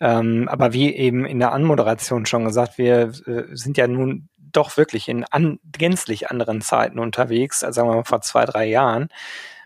Ähm, 0.00 0.48
aber 0.48 0.72
wie 0.72 0.94
eben 0.94 1.24
in 1.24 1.38
der 1.38 1.52
Anmoderation 1.52 2.26
schon 2.26 2.44
gesagt, 2.44 2.78
wir 2.78 3.12
äh, 3.26 3.44
sind 3.52 3.76
ja 3.76 3.86
nun 3.86 4.28
doch 4.38 4.76
wirklich 4.76 5.08
in 5.08 5.24
an, 5.24 5.58
gänzlich 5.72 6.30
anderen 6.30 6.60
Zeiten 6.60 6.98
unterwegs, 6.98 7.64
als 7.64 7.76
sagen 7.76 7.88
wir 7.88 7.96
mal 7.96 8.04
vor 8.04 8.20
zwei, 8.20 8.44
drei 8.44 8.66
Jahren. 8.66 9.08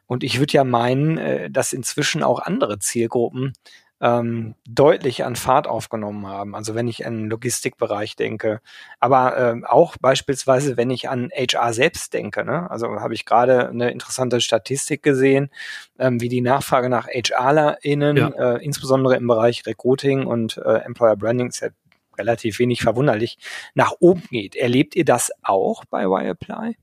Und 0.06 0.24
ich 0.24 0.38
würde 0.38 0.54
ja 0.54 0.64
meinen, 0.64 1.18
äh, 1.18 1.50
dass 1.50 1.72
inzwischen 1.72 2.22
auch 2.22 2.40
andere 2.40 2.78
Zielgruppen 2.78 3.52
ähm, 4.00 4.54
deutlich 4.68 5.24
an 5.24 5.36
Fahrt 5.36 5.66
aufgenommen 5.66 6.26
haben. 6.26 6.54
Also 6.54 6.74
wenn 6.74 6.88
ich 6.88 7.06
an 7.06 7.16
den 7.16 7.30
Logistikbereich 7.30 8.16
denke, 8.16 8.60
aber 9.00 9.36
äh, 9.36 9.64
auch 9.66 9.96
beispielsweise, 10.00 10.76
wenn 10.76 10.90
ich 10.90 11.08
an 11.08 11.30
HR 11.34 11.72
selbst 11.72 12.14
denke. 12.14 12.44
Ne? 12.44 12.70
Also 12.70 12.88
habe 13.00 13.14
ich 13.14 13.24
gerade 13.24 13.68
eine 13.68 13.90
interessante 13.90 14.40
Statistik 14.40 15.02
gesehen, 15.02 15.50
ähm, 15.98 16.20
wie 16.20 16.28
die 16.28 16.40
Nachfrage 16.40 16.88
nach 16.88 17.08
HRlerInnen, 17.08 18.16
ja. 18.16 18.28
äh, 18.28 18.64
insbesondere 18.64 19.16
im 19.16 19.26
Bereich 19.26 19.66
Recruiting 19.66 20.26
und 20.26 20.58
äh, 20.58 20.78
Employer 20.78 21.16
Branding, 21.16 21.48
ist 21.48 21.60
ja 21.60 21.68
relativ 22.16 22.58
wenig 22.58 22.82
verwunderlich, 22.82 23.38
nach 23.74 23.92
oben 24.00 24.22
geht. 24.30 24.56
Erlebt 24.56 24.96
ihr 24.96 25.04
das 25.04 25.30
auch 25.42 25.84
bei 25.84 26.02
YApply? 26.02 26.76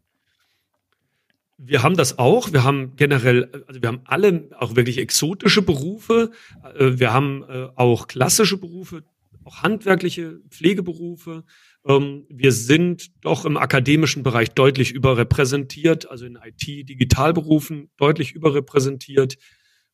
Wir 1.58 1.84
haben 1.84 1.96
das 1.96 2.20
auch. 2.20 2.52
Wir 2.52 2.64
haben 2.64 2.96
generell, 2.98 3.64
also 3.68 3.82
wir 3.82 3.88
haben 3.88 4.02
alle 4.06 4.50
auch 4.60 4.76
wirklich 4.76 4.98
exotische 4.98 5.62
Berufe. 5.62 6.32
Äh, 6.78 7.00
wir 7.00 7.14
haben 7.14 7.44
äh, 7.44 7.68
auch 7.76 8.08
klassische 8.08 8.58
Berufe, 8.58 9.04
auch 9.46 9.64
handwerkliche 9.64 10.42
Pflegeberufe. 10.50 11.46
Ähm, 11.86 12.26
wir 12.30 12.52
sind 12.52 13.12
doch 13.24 13.46
im 13.46 13.58
akademischen 13.58 14.24
Bereich 14.24 14.50
deutlich 14.52 14.92
überrepräsentiert, 14.92 16.10
also 16.10 16.26
in 16.26 16.38
IT-Digitalberufen 16.44 17.90
deutlich 17.96 18.34
überrepräsentiert. 18.34 19.38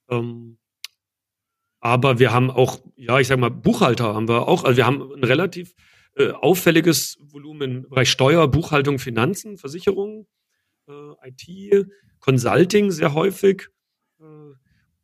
Ähm, 0.09 0.57
aber 1.79 2.19
wir 2.19 2.31
haben 2.31 2.49
auch, 2.49 2.79
ja, 2.95 3.19
ich 3.19 3.27
sag 3.27 3.39
mal, 3.39 3.49
Buchhalter 3.49 4.15
haben 4.15 4.27
wir 4.27 4.47
auch. 4.47 4.63
Also 4.63 4.77
wir 4.77 4.85
haben 4.85 5.13
ein 5.13 5.23
relativ 5.23 5.75
äh, 6.15 6.31
auffälliges 6.31 7.17
Volumen 7.21 7.77
im 7.77 7.89
Bereich 7.89 8.09
Steuer, 8.09 8.47
Buchhaltung, 8.47 8.97
Finanzen, 8.97 9.57
Versicherungen 9.57 10.27
IT, 10.87 11.87
Consulting 12.19 12.91
sehr 12.91 13.13
häufig 13.13 13.69
äh, 14.19 14.23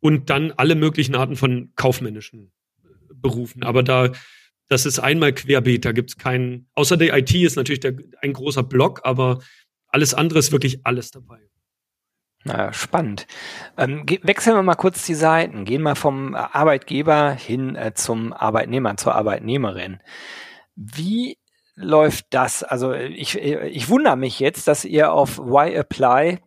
und 0.00 0.30
dann 0.30 0.52
alle 0.52 0.74
möglichen 0.74 1.14
Arten 1.14 1.36
von 1.36 1.72
kaufmännischen 1.74 2.52
äh, 2.84 3.14
Berufen. 3.14 3.62
Aber 3.64 3.82
da, 3.82 4.10
das 4.68 4.86
ist 4.86 4.98
einmal 4.98 5.32
querbeet, 5.32 5.84
da 5.84 5.92
gibt 5.92 6.10
es 6.10 6.16
keinen, 6.16 6.68
außer 6.74 6.96
der 6.96 7.16
IT 7.16 7.34
ist 7.34 7.56
natürlich 7.56 7.80
der, 7.80 7.96
ein 8.22 8.32
großer 8.32 8.62
Block, 8.62 9.00
aber 9.04 9.40
alles 9.88 10.14
andere 10.14 10.38
ist 10.38 10.52
wirklich 10.52 10.84
alles 10.84 11.10
dabei. 11.10 11.40
Na, 12.44 12.72
spannend. 12.72 13.26
Ähm, 13.76 14.06
wechseln 14.22 14.54
wir 14.54 14.62
mal 14.62 14.76
kurz 14.76 15.04
die 15.04 15.14
Seiten. 15.14 15.64
Gehen 15.64 15.82
wir 15.82 15.96
vom 15.96 16.34
Arbeitgeber 16.36 17.32
hin 17.32 17.74
äh, 17.74 17.94
zum 17.94 18.32
Arbeitnehmer, 18.32 18.96
zur 18.96 19.16
Arbeitnehmerin. 19.16 19.98
Wie 20.76 21.36
läuft 21.78 22.26
das? 22.30 22.62
Also 22.62 22.92
ich, 22.92 23.36
ich 23.38 23.88
wundere 23.88 24.16
mich 24.16 24.40
jetzt, 24.40 24.68
dass 24.68 24.84
ihr 24.84 25.12
auf 25.12 25.38
Y-Apply 25.38 26.40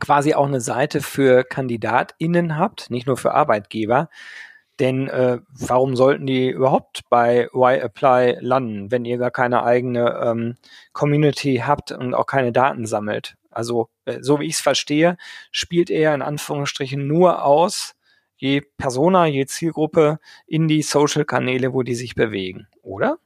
quasi 0.00 0.34
auch 0.34 0.46
eine 0.46 0.60
Seite 0.60 1.00
für 1.00 1.44
KandidatInnen 1.44 2.58
habt, 2.58 2.90
nicht 2.90 3.06
nur 3.06 3.16
für 3.16 3.32
Arbeitgeber. 3.32 4.08
Denn 4.80 5.08
äh, 5.08 5.38
warum 5.50 5.94
sollten 5.94 6.26
die 6.26 6.48
überhaupt 6.50 7.02
bei 7.08 7.48
Y-Apply 7.54 8.38
landen, 8.40 8.90
wenn 8.90 9.04
ihr 9.04 9.18
gar 9.18 9.30
keine 9.30 9.62
eigene 9.62 10.20
ähm, 10.20 10.56
Community 10.92 11.62
habt 11.64 11.92
und 11.92 12.14
auch 12.14 12.26
keine 12.26 12.50
Daten 12.50 12.86
sammelt? 12.86 13.36
Also, 13.50 13.88
äh, 14.04 14.18
so 14.20 14.40
wie 14.40 14.46
ich 14.46 14.54
es 14.54 14.60
verstehe, 14.60 15.16
spielt 15.52 15.90
er 15.90 16.12
in 16.14 16.22
Anführungsstrichen 16.22 17.06
nur 17.06 17.44
aus, 17.44 17.94
je 18.36 18.62
Persona, 18.76 19.26
je 19.26 19.46
Zielgruppe 19.46 20.18
in 20.46 20.66
die 20.66 20.82
Social-Kanäle, 20.82 21.72
wo 21.72 21.82
die 21.84 21.94
sich 21.94 22.16
bewegen, 22.16 22.66
oder? 22.82 23.18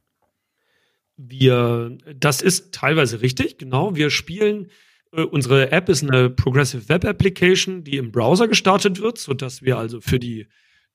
Wir, 1.18 1.98
das 2.16 2.42
ist 2.42 2.72
teilweise 2.72 3.20
richtig, 3.20 3.58
genau. 3.58 3.96
Wir 3.96 4.08
spielen, 4.08 4.70
äh, 5.12 5.22
unsere 5.22 5.72
App 5.72 5.88
ist 5.88 6.02
eine 6.02 6.30
Progressive 6.30 6.88
Web 6.88 7.04
Application, 7.04 7.82
die 7.82 7.96
im 7.96 8.12
Browser 8.12 8.46
gestartet 8.46 9.00
wird, 9.00 9.18
so 9.18 9.34
dass 9.34 9.62
wir 9.62 9.78
also 9.78 10.00
für 10.00 10.20
die 10.20 10.46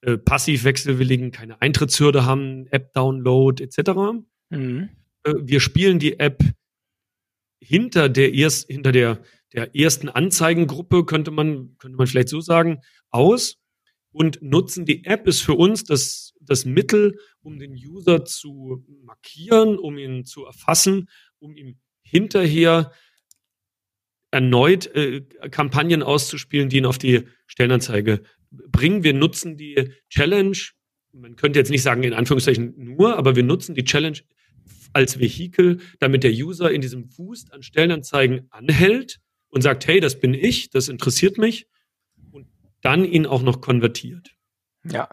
äh, 0.01 0.17
passiv 0.17 0.63
Wechselwilligen 0.63 1.31
keine 1.31 1.61
Eintrittshürde 1.61 2.25
haben, 2.25 2.67
App-Download 2.67 3.61
etc. 3.61 4.23
Mhm. 4.49 4.89
Äh, 5.23 5.33
wir 5.41 5.59
spielen 5.59 5.99
die 5.99 6.19
App 6.19 6.41
hinter 7.59 8.09
der 8.09 8.33
erst, 8.33 8.69
hinter 8.69 8.91
der, 8.91 9.21
der 9.53 9.75
ersten 9.75 10.09
Anzeigengruppe, 10.09 11.05
könnte 11.05 11.31
man, 11.31 11.75
könnte 11.77 11.97
man 11.97 12.07
vielleicht 12.07 12.29
so 12.29 12.41
sagen, 12.41 12.79
aus 13.09 13.57
und 14.11 14.41
nutzen 14.41 14.85
die 14.85 15.05
App 15.05 15.27
ist 15.27 15.41
für 15.41 15.53
uns 15.53 15.83
das, 15.83 16.32
das 16.45 16.65
Mittel, 16.65 17.19
um 17.41 17.59
den 17.59 17.73
User 17.73 18.25
zu 18.25 18.85
markieren, 19.03 19.77
um 19.77 19.97
ihn 19.97 20.25
zu 20.25 20.45
erfassen, 20.45 21.09
um 21.39 21.55
ihm 21.55 21.77
hinterher 22.01 22.91
erneut 24.31 24.87
äh, 24.95 25.21
Kampagnen 25.51 26.03
auszuspielen, 26.03 26.69
die 26.69 26.77
ihn 26.77 26.85
auf 26.85 26.97
die 26.97 27.23
Stellenanzeige 27.45 28.23
bringen. 28.49 29.03
Wir 29.03 29.13
nutzen 29.13 29.57
die 29.57 29.91
Challenge, 30.09 30.57
man 31.11 31.35
könnte 31.35 31.59
jetzt 31.59 31.69
nicht 31.69 31.83
sagen 31.83 32.03
in 32.03 32.13
Anführungszeichen 32.13 32.73
nur, 32.77 33.17
aber 33.17 33.35
wir 33.35 33.43
nutzen 33.43 33.75
die 33.75 33.83
Challenge 33.83 34.19
als 34.93 35.19
Vehikel, 35.19 35.79
damit 35.99 36.23
der 36.23 36.31
User 36.31 36.71
in 36.71 36.81
diesem 36.81 37.09
Fuß 37.09 37.51
an 37.51 37.63
Stellenanzeigen 37.63 38.47
anhält 38.49 39.19
und 39.49 39.61
sagt, 39.61 39.87
hey, 39.87 39.99
das 39.99 40.19
bin 40.19 40.33
ich, 40.33 40.69
das 40.69 40.89
interessiert 40.89 41.37
mich 41.37 41.67
dann 42.83 43.05
ihn 43.05 43.25
auch 43.25 43.41
noch 43.41 43.61
konvertiert. 43.61 44.35
Ja, 44.85 45.07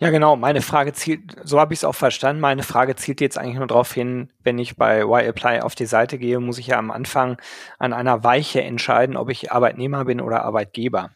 ja 0.00 0.10
genau. 0.10 0.36
Meine 0.36 0.60
Frage 0.60 0.92
zielt, 0.92 1.36
so 1.44 1.58
habe 1.58 1.72
ich 1.72 1.80
es 1.80 1.84
auch 1.84 1.94
verstanden. 1.94 2.40
Meine 2.40 2.62
Frage 2.62 2.94
zielt 2.94 3.20
jetzt 3.20 3.38
eigentlich 3.38 3.56
nur 3.56 3.66
darauf 3.66 3.92
hin, 3.92 4.30
wenn 4.42 4.58
ich 4.58 4.76
bei 4.76 5.00
YApply 5.00 5.60
auf 5.60 5.74
die 5.74 5.86
Seite 5.86 6.18
gehe, 6.18 6.40
muss 6.40 6.58
ich 6.58 6.68
ja 6.68 6.78
am 6.78 6.90
Anfang 6.90 7.38
an 7.78 7.92
einer 7.92 8.22
Weiche 8.22 8.62
entscheiden, 8.62 9.16
ob 9.16 9.30
ich 9.30 9.50
Arbeitnehmer 9.50 10.04
bin 10.04 10.20
oder 10.20 10.42
Arbeitgeber. 10.42 11.10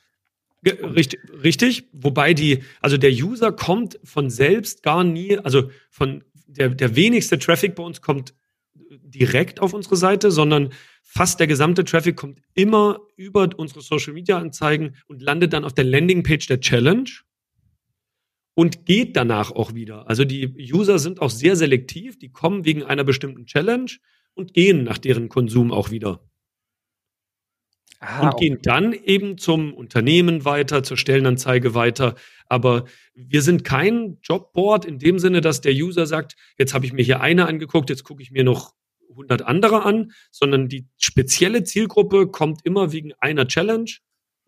Richtig, 0.65 1.21
richtig. 1.45 1.89
Wobei 1.93 2.35
die, 2.35 2.65
also 2.81 2.97
der 2.97 3.13
User 3.13 3.53
kommt 3.53 3.99
von 4.03 4.31
selbst 4.31 4.83
gar 4.83 5.05
nie, 5.05 5.39
also 5.39 5.71
von 5.91 6.25
der, 6.47 6.71
der 6.71 6.97
wenigste 6.97 7.39
Traffic 7.39 7.75
bei 7.75 7.83
uns 7.83 8.01
kommt 8.01 8.35
direkt 8.91 9.61
auf 9.61 9.75
unsere 9.75 9.97
Seite, 9.97 10.31
sondern 10.31 10.73
fast 11.03 11.41
der 11.41 11.47
gesamte 11.47 11.85
Traffic 11.85 12.17
kommt 12.17 12.41
immer 12.55 13.01
über 13.17 13.49
unsere 13.57 13.83
Social 13.83 14.15
Media 14.15 14.39
Anzeigen 14.39 14.97
und 15.07 15.23
landet 15.23 15.53
dann 15.53 15.65
auf 15.65 15.75
der 15.75 15.85
Landingpage 15.85 16.47
der 16.47 16.61
Challenge 16.61 17.11
und 18.59 18.87
geht 18.87 19.17
danach 19.17 19.53
auch 19.53 19.75
wieder. 19.75 20.09
Also 20.11 20.25
die 20.25 20.53
User 20.75 20.99
sind 20.99 21.23
auch 21.23 21.31
sehr 21.31 21.55
selektiv, 21.55 22.19
die 22.19 22.33
kommen 22.33 22.65
wegen 22.65 22.83
einer 22.83 23.05
bestimmten 23.05 23.47
Challenge 23.47 23.93
und 24.35 24.53
gehen 24.53 24.83
nach 24.83 24.99
deren 24.99 25.29
Konsum 25.29 25.71
auch 25.71 25.93
wieder. 25.93 26.29
Aha, 28.01 28.31
und 28.31 28.37
gehen 28.41 28.59
dann 28.61 28.95
eben 28.95 29.39
zum 29.39 29.73
Unternehmen 29.73 30.45
weiter, 30.45 30.83
zur 30.83 30.97
Stellenanzeige 30.97 31.75
weiter. 31.75 32.17
Aber 32.49 32.87
wir 33.15 33.43
sind 33.43 33.63
kein 33.63 34.19
Jobboard 34.25 34.85
in 34.85 34.99
dem 34.99 35.21
Sinne, 35.21 35.41
dass 35.41 35.61
der 35.61 35.73
User 35.73 36.07
sagt, 36.07 36.35
jetzt 36.59 36.75
habe 36.75 36.85
ich 36.85 36.93
mir 36.93 37.05
hier 37.05 37.21
eine 37.21 37.47
angeguckt, 37.47 37.91
jetzt 37.91 38.03
gucke 38.03 38.25
ich 38.25 38.33
mir 38.33 38.43
noch 38.43 38.75
100 39.11 39.43
andere 39.43 39.85
an, 39.85 40.11
sondern 40.33 40.69
die 40.69 40.89
spezielle 40.97 41.63
Zielgruppe 41.63 42.27
kommt 42.27 42.63
immer 42.65 42.91
wegen 42.91 43.13
einer 43.21 43.47
Challenge 43.47 43.93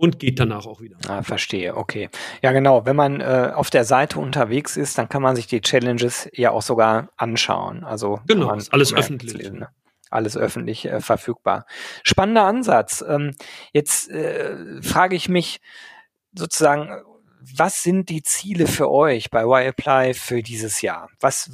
und 0.01 0.19
geht 0.19 0.41
danach 0.41 0.65
auch 0.65 0.81
wieder. 0.81 0.97
Ah, 1.09 1.23
verstehe, 1.23 1.77
okay. 1.77 2.09
Ja, 2.41 2.53
genau. 2.53 2.87
Wenn 2.87 2.97
man 2.97 3.21
äh, 3.21 3.53
auf 3.55 3.69
der 3.69 3.85
Seite 3.85 4.19
unterwegs 4.19 4.79
ist, 4.79 4.97
dann 4.97 5.11
kann 5.11 5.21
man 5.21 5.37
sich 5.37 5.47
die 5.47 5.61
Challenges 5.61 6.27
ja 6.33 6.53
auch 6.53 6.63
sogar 6.63 7.11
anschauen. 7.19 7.85
Also 7.85 8.19
genau, 8.27 8.47
man, 8.47 8.59
ist 8.59 8.73
alles 8.73 8.95
öffentlich. 8.95 9.35
Lesen, 9.35 9.59
ne? 9.59 9.69
Alles 10.09 10.39
öffentlich 10.39 10.87
äh, 10.87 11.03
verfügbar. 11.03 11.67
Spannender 12.03 12.45
Ansatz. 12.45 13.05
Ähm, 13.07 13.33
jetzt 13.75 14.11
äh, 14.11 14.81
frage 14.81 15.17
ich 15.17 15.29
mich 15.29 15.61
sozusagen, 16.33 16.89
was 17.55 17.83
sind 17.83 18.09
die 18.09 18.23
Ziele 18.23 18.67
für 18.67 18.91
euch 18.91 19.31
bei 19.31 19.43
Y-Apply 19.43 20.15
für 20.15 20.43
dieses 20.43 20.81
Jahr? 20.81 21.11
Was, 21.21 21.53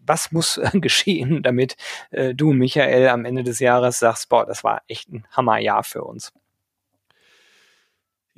was 0.00 0.30
muss 0.30 0.60
geschehen, 0.74 1.42
damit 1.42 1.76
äh, 2.10 2.34
du, 2.34 2.52
Michael, 2.52 3.08
am 3.08 3.24
Ende 3.24 3.44
des 3.44 3.60
Jahres 3.60 3.98
sagst, 3.98 4.28
boah, 4.28 4.44
das 4.44 4.62
war 4.62 4.82
echt 4.88 5.08
ein 5.08 5.26
Hammerjahr 5.30 5.84
für 5.84 6.04
uns? 6.04 6.34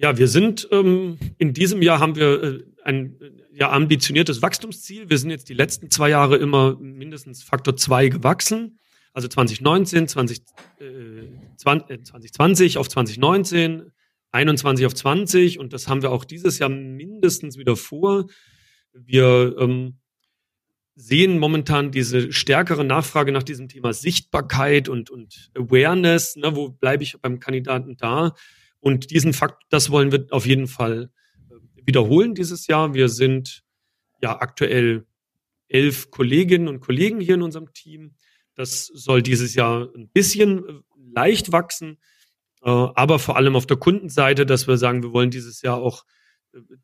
Ja, 0.00 0.16
wir 0.16 0.28
sind 0.28 0.66
ähm, 0.70 1.18
in 1.36 1.52
diesem 1.52 1.82
Jahr 1.82 2.00
haben 2.00 2.16
wir 2.16 2.42
äh, 2.42 2.64
ein 2.84 3.16
ja, 3.52 3.70
ambitioniertes 3.70 4.40
Wachstumsziel. 4.40 5.10
Wir 5.10 5.18
sind 5.18 5.28
jetzt 5.28 5.50
die 5.50 5.54
letzten 5.54 5.90
zwei 5.90 6.08
Jahre 6.08 6.38
immer 6.38 6.78
mindestens 6.80 7.42
Faktor 7.42 7.76
zwei 7.76 8.08
gewachsen. 8.08 8.78
Also 9.12 9.28
2019, 9.28 10.08
20, 10.08 10.38
äh, 10.78 10.84
20, 11.58 12.06
2020 12.06 12.78
auf 12.78 12.88
2019, 12.88 13.92
21 14.32 14.86
auf 14.86 14.94
20 14.94 15.58
und 15.58 15.74
das 15.74 15.86
haben 15.86 16.00
wir 16.00 16.12
auch 16.12 16.24
dieses 16.24 16.58
Jahr 16.58 16.70
mindestens 16.70 17.58
wieder 17.58 17.76
vor. 17.76 18.24
Wir 18.94 19.54
ähm, 19.58 19.98
sehen 20.94 21.38
momentan 21.38 21.90
diese 21.90 22.32
stärkere 22.32 22.84
Nachfrage 22.84 23.32
nach 23.32 23.42
diesem 23.42 23.68
Thema 23.68 23.92
Sichtbarkeit 23.92 24.88
und, 24.88 25.10
und 25.10 25.50
Awareness. 25.54 26.36
Ne, 26.36 26.56
wo 26.56 26.70
bleibe 26.70 27.02
ich 27.02 27.20
beim 27.20 27.38
Kandidaten 27.38 27.98
da? 27.98 28.34
Und 28.80 29.10
diesen 29.10 29.32
Fakt, 29.32 29.62
das 29.70 29.90
wollen 29.90 30.10
wir 30.10 30.26
auf 30.30 30.46
jeden 30.46 30.66
Fall 30.66 31.10
äh, 31.50 31.54
wiederholen 31.86 32.34
dieses 32.34 32.66
Jahr. 32.66 32.94
Wir 32.94 33.08
sind 33.08 33.62
ja 34.22 34.40
aktuell 34.40 35.06
elf 35.68 36.10
Kolleginnen 36.10 36.68
und 36.68 36.80
Kollegen 36.80 37.20
hier 37.20 37.34
in 37.34 37.42
unserem 37.42 37.72
Team. 37.72 38.16
Das 38.54 38.86
soll 38.86 39.22
dieses 39.22 39.54
Jahr 39.54 39.88
ein 39.94 40.08
bisschen 40.08 40.66
äh, 40.66 40.72
leicht 41.14 41.52
wachsen, 41.52 41.98
äh, 42.62 42.70
aber 42.70 43.18
vor 43.18 43.36
allem 43.36 43.56
auf 43.56 43.66
der 43.66 43.76
Kundenseite, 43.76 44.46
dass 44.46 44.66
wir 44.66 44.76
sagen, 44.76 45.02
wir 45.02 45.12
wollen 45.12 45.30
dieses 45.30 45.62
Jahr 45.62 45.76
auch 45.76 46.04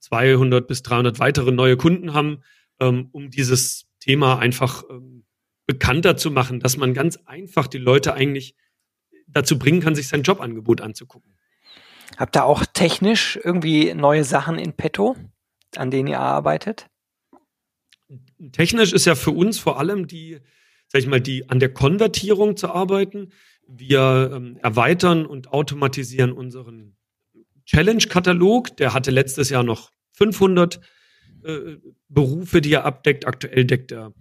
200 0.01 0.67
bis 0.67 0.83
300 0.83 1.19
weitere 1.19 1.53
neue 1.53 1.77
Kunden 1.77 2.13
haben, 2.13 2.43
ähm, 2.81 3.09
um 3.13 3.31
dieses 3.31 3.87
Thema 4.01 4.39
einfach 4.39 4.85
ähm, 4.89 5.25
bekannter 5.67 6.17
zu 6.17 6.31
machen, 6.31 6.61
dass 6.61 6.77
man 6.77 6.95
ganz 6.95 7.19
einfach 7.25 7.67
die 7.67 7.79
Leute 7.79 8.15
eigentlich 8.15 8.55
dazu 9.27 9.59
bringen 9.59 9.81
kann, 9.81 9.95
sich 9.95 10.09
sein 10.09 10.23
Jobangebot 10.23 10.81
anzugucken. 10.81 11.37
Habt 12.17 12.37
ihr 12.37 12.45
auch 12.45 12.65
technisch 12.65 13.39
irgendwie 13.43 13.95
neue 13.95 14.25
Sachen 14.25 14.59
in 14.59 14.73
petto, 14.73 15.17
an 15.77 15.91
denen 15.91 16.09
ihr 16.09 16.21
arbeitet? 16.21 16.89
Technisch 18.53 18.93
ist 18.93 19.07
ja 19.07 19.15
für 19.15 19.33
uns 19.33 19.59
vor 19.59 19.79
allem 19.79 20.07
die, 20.07 20.39
sag 20.89 21.01
ich 21.01 21.07
mal, 21.07 21.21
die 21.21 21.49
an 21.49 21.59
der 21.59 21.73
Konvertierung 21.73 22.57
zu 22.57 22.71
arbeiten. 22.71 23.33
Wir 23.67 24.31
ähm, 24.33 24.59
erweitern 24.63 25.27
und 25.27 25.53
automatisieren 25.53 26.33
unseren 26.33 26.97
Challenge-Katalog. 27.65 28.77
Der 28.77 28.95
hatte 28.95 29.11
letztes 29.11 29.51
Jahr 29.51 29.65
noch 29.65 29.91
500 30.13 30.81
äh, 31.43 31.77
Berufe, 32.09 32.61
die 32.61 32.73
er 32.73 32.85
abdeckt. 32.85 33.27
Aktuell 33.27 33.65
deckt 33.65 33.91
er 33.93 34.13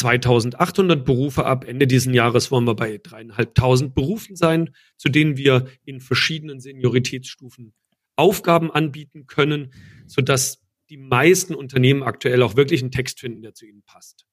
2800 0.00 1.04
Berufe 1.04 1.44
ab. 1.44 1.64
Ende 1.66 1.86
diesen 1.86 2.14
Jahres 2.14 2.50
wollen 2.50 2.66
wir 2.66 2.74
bei 2.74 2.98
dreieinhalbtausend 2.98 3.94
Berufen 3.94 4.36
sein, 4.36 4.70
zu 4.96 5.08
denen 5.08 5.36
wir 5.36 5.66
in 5.84 6.00
verschiedenen 6.00 6.60
Senioritätsstufen 6.60 7.74
Aufgaben 8.16 8.70
anbieten 8.70 9.26
können, 9.26 9.72
sodass 10.06 10.62
die 10.88 10.96
meisten 10.96 11.54
Unternehmen 11.54 12.02
aktuell 12.02 12.42
auch 12.42 12.56
wirklich 12.56 12.82
einen 12.82 12.90
Text 12.90 13.20
finden, 13.20 13.42
der 13.42 13.54
zu 13.54 13.66
ihnen 13.66 13.82
passt. 13.82 14.26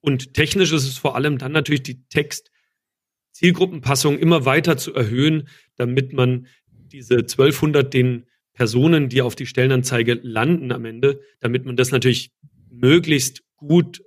Und 0.00 0.34
technisch 0.34 0.72
ist 0.72 0.84
es 0.84 0.98
vor 0.98 1.14
allem 1.14 1.38
dann 1.38 1.52
natürlich 1.52 1.82
die 1.82 2.04
Text-Zielgruppenpassung 2.08 4.18
immer 4.18 4.44
weiter 4.44 4.76
zu 4.76 4.94
erhöhen, 4.94 5.48
damit 5.76 6.12
man 6.12 6.46
diese 6.66 7.18
1200 7.18 7.92
den 7.92 8.26
Personen, 8.54 9.08
die 9.08 9.22
auf 9.22 9.34
die 9.34 9.46
Stellenanzeige 9.46 10.20
landen 10.22 10.72
am 10.72 10.84
Ende, 10.84 11.20
damit 11.40 11.64
man 11.64 11.76
das 11.76 11.90
natürlich 11.90 12.32
möglichst 12.70 13.42
gut 13.56 14.02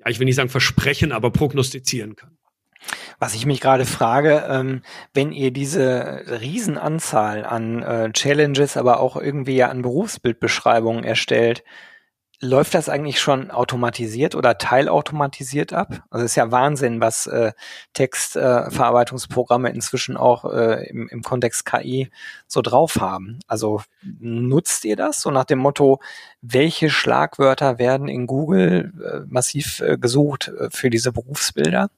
ja, 0.00 0.10
ich 0.10 0.18
will 0.18 0.24
nicht 0.26 0.36
sagen 0.36 0.48
versprechen, 0.48 1.12
aber 1.12 1.30
prognostizieren 1.30 2.16
kann. 2.16 2.36
Was 3.18 3.34
ich 3.34 3.44
mich 3.44 3.60
gerade 3.60 3.84
frage, 3.84 4.46
ähm, 4.48 4.82
wenn 5.12 5.32
ihr 5.32 5.50
diese 5.50 6.24
Riesenanzahl 6.40 7.44
an 7.44 7.82
äh, 7.82 8.12
Challenges, 8.12 8.78
aber 8.78 9.00
auch 9.00 9.16
irgendwie 9.16 9.56
ja 9.56 9.68
an 9.68 9.82
Berufsbildbeschreibungen 9.82 11.04
erstellt, 11.04 11.62
läuft 12.40 12.74
das 12.74 12.88
eigentlich 12.88 13.20
schon 13.20 13.50
automatisiert 13.50 14.34
oder 14.34 14.56
teilautomatisiert 14.56 15.72
ab? 15.72 16.02
Also 16.10 16.24
es 16.24 16.32
ist 16.32 16.36
ja 16.36 16.50
Wahnsinn, 16.50 17.00
was 17.00 17.26
äh, 17.26 17.52
Textverarbeitungsprogramme 17.92 19.68
äh, 19.68 19.74
inzwischen 19.74 20.16
auch 20.16 20.50
äh, 20.50 20.88
im, 20.88 21.08
im 21.08 21.22
Kontext 21.22 21.66
KI 21.66 22.10
so 22.46 22.62
drauf 22.62 22.96
haben. 22.98 23.40
Also 23.46 23.82
nutzt 24.20 24.84
ihr 24.86 24.96
das 24.96 25.20
so 25.20 25.30
nach 25.30 25.44
dem 25.44 25.58
Motto, 25.58 26.00
welche 26.40 26.88
Schlagwörter 26.88 27.78
werden 27.78 28.08
in 28.08 28.26
Google 28.26 28.92
äh, 29.04 29.20
massiv 29.28 29.80
äh, 29.80 29.98
gesucht 29.98 30.48
äh, 30.48 30.70
für 30.70 30.88
diese 30.88 31.12
Berufsbilder? 31.12 31.90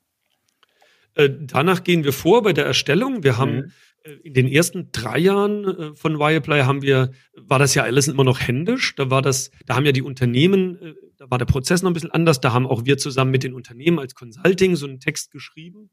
Äh, 1.14 1.30
danach 1.30 1.84
gehen 1.84 2.02
wir 2.02 2.12
vor 2.12 2.42
bei 2.42 2.52
der 2.52 2.66
Erstellung. 2.66 3.22
Wir 3.22 3.38
haben 3.38 3.56
mhm. 3.56 3.72
Äh, 4.04 4.12
in 4.22 4.34
den 4.34 4.48
ersten 4.48 4.90
drei 4.92 5.18
Jahren 5.18 5.64
äh, 5.64 5.94
von 5.94 6.18
Wireplay 6.18 6.62
haben 6.62 6.82
wir, 6.82 7.12
war 7.36 7.58
das 7.58 7.74
ja 7.74 7.82
alles 7.84 8.08
immer 8.08 8.24
noch 8.24 8.40
händisch. 8.40 8.94
Da 8.96 9.10
war 9.10 9.22
das, 9.22 9.50
da 9.66 9.76
haben 9.76 9.86
ja 9.86 9.92
die 9.92 10.02
Unternehmen, 10.02 10.80
äh, 10.80 10.94
da 11.16 11.30
war 11.30 11.38
der 11.38 11.46
Prozess 11.46 11.82
noch 11.82 11.90
ein 11.90 11.94
bisschen 11.94 12.10
anders. 12.10 12.40
Da 12.40 12.52
haben 12.52 12.66
auch 12.66 12.84
wir 12.84 12.98
zusammen 12.98 13.30
mit 13.30 13.42
den 13.42 13.54
Unternehmen 13.54 13.98
als 13.98 14.14
Consulting 14.14 14.76
so 14.76 14.86
einen 14.86 15.00
Text 15.00 15.30
geschrieben. 15.30 15.90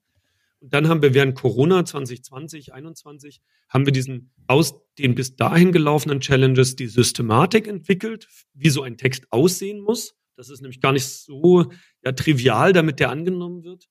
Und 0.62 0.74
dann 0.74 0.90
haben 0.90 1.02
wir 1.02 1.14
während 1.14 1.36
Corona 1.36 1.86
2020, 1.86 2.66
2021, 2.66 3.42
haben 3.70 3.86
wir 3.86 3.94
diesen 3.94 4.32
aus 4.48 4.76
den 4.98 5.16
bis 5.16 5.38
dahin 5.38 5.72
gelaufenen 5.72 6.20
Challenges 6.20 6.76
die 6.76 6.88
Systematik 6.88 7.68
entwickelt, 7.68 8.28
wie 8.54 8.70
so 8.70 8.84
ein 8.84 8.98
Text 8.98 9.32
aussehen 9.32 9.80
muss. 9.80 10.16
Das 10.36 10.50
ist 10.50 10.62
nämlich 10.62 10.82
gar 10.82 10.92
nicht 10.92 11.06
so 11.06 11.72
ja, 12.04 12.12
trivial, 12.12 12.74
damit 12.74 13.00
der 13.00 13.10
angenommen 13.10 13.64
wird. 13.64 13.88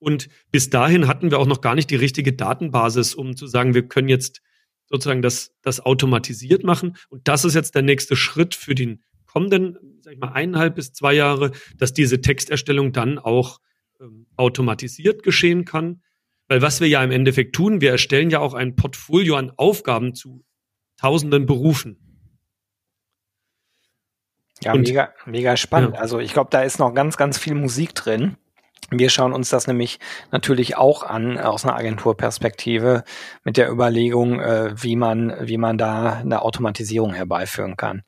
Und 0.00 0.28
bis 0.50 0.70
dahin 0.70 1.06
hatten 1.06 1.30
wir 1.30 1.38
auch 1.38 1.46
noch 1.46 1.60
gar 1.60 1.74
nicht 1.74 1.90
die 1.90 1.96
richtige 1.96 2.32
Datenbasis, 2.32 3.14
um 3.14 3.36
zu 3.36 3.46
sagen, 3.46 3.74
wir 3.74 3.86
können 3.86 4.08
jetzt 4.08 4.40
sozusagen 4.86 5.22
das, 5.22 5.52
das 5.62 5.80
automatisiert 5.80 6.64
machen. 6.64 6.96
Und 7.08 7.28
das 7.28 7.44
ist 7.44 7.54
jetzt 7.54 7.74
der 7.74 7.82
nächste 7.82 8.16
Schritt 8.16 8.54
für 8.54 8.74
den 8.74 9.04
kommenden, 9.26 9.78
sag 10.00 10.14
ich 10.14 10.18
mal, 10.18 10.32
eineinhalb 10.32 10.74
bis 10.74 10.92
zwei 10.92 11.12
Jahre, 11.12 11.52
dass 11.76 11.92
diese 11.92 12.20
Texterstellung 12.20 12.92
dann 12.92 13.18
auch 13.18 13.60
ähm, 14.00 14.26
automatisiert 14.36 15.22
geschehen 15.22 15.64
kann. 15.64 16.02
Weil 16.48 16.62
was 16.62 16.80
wir 16.80 16.88
ja 16.88 17.04
im 17.04 17.12
Endeffekt 17.12 17.54
tun, 17.54 17.80
wir 17.80 17.92
erstellen 17.92 18.30
ja 18.30 18.40
auch 18.40 18.54
ein 18.54 18.74
Portfolio 18.74 19.36
an 19.36 19.52
Aufgaben 19.56 20.14
zu 20.14 20.44
tausenden 20.96 21.46
Berufen. 21.46 22.10
Ja, 24.62 24.72
Und, 24.72 24.88
mega, 24.88 25.14
mega 25.26 25.56
spannend. 25.56 25.94
Ja. 25.94 26.00
Also 26.00 26.18
ich 26.18 26.32
glaube, 26.32 26.50
da 26.50 26.62
ist 26.62 26.78
noch 26.78 26.92
ganz, 26.92 27.16
ganz 27.16 27.38
viel 27.38 27.54
Musik 27.54 27.94
drin. 27.94 28.36
Wir 28.90 29.08
schauen 29.08 29.32
uns 29.32 29.50
das 29.50 29.66
nämlich 29.66 30.00
natürlich 30.32 30.76
auch 30.76 31.02
an 31.04 31.38
aus 31.38 31.64
einer 31.64 31.76
Agenturperspektive 31.76 33.04
mit 33.44 33.56
der 33.56 33.70
Überlegung, 33.70 34.40
äh, 34.40 34.72
wie 34.82 34.96
man, 34.96 35.34
wie 35.40 35.58
man 35.58 35.78
da 35.78 36.14
eine 36.14 36.42
Automatisierung 36.42 37.14
herbeiführen 37.14 37.76
kann. 37.76 38.02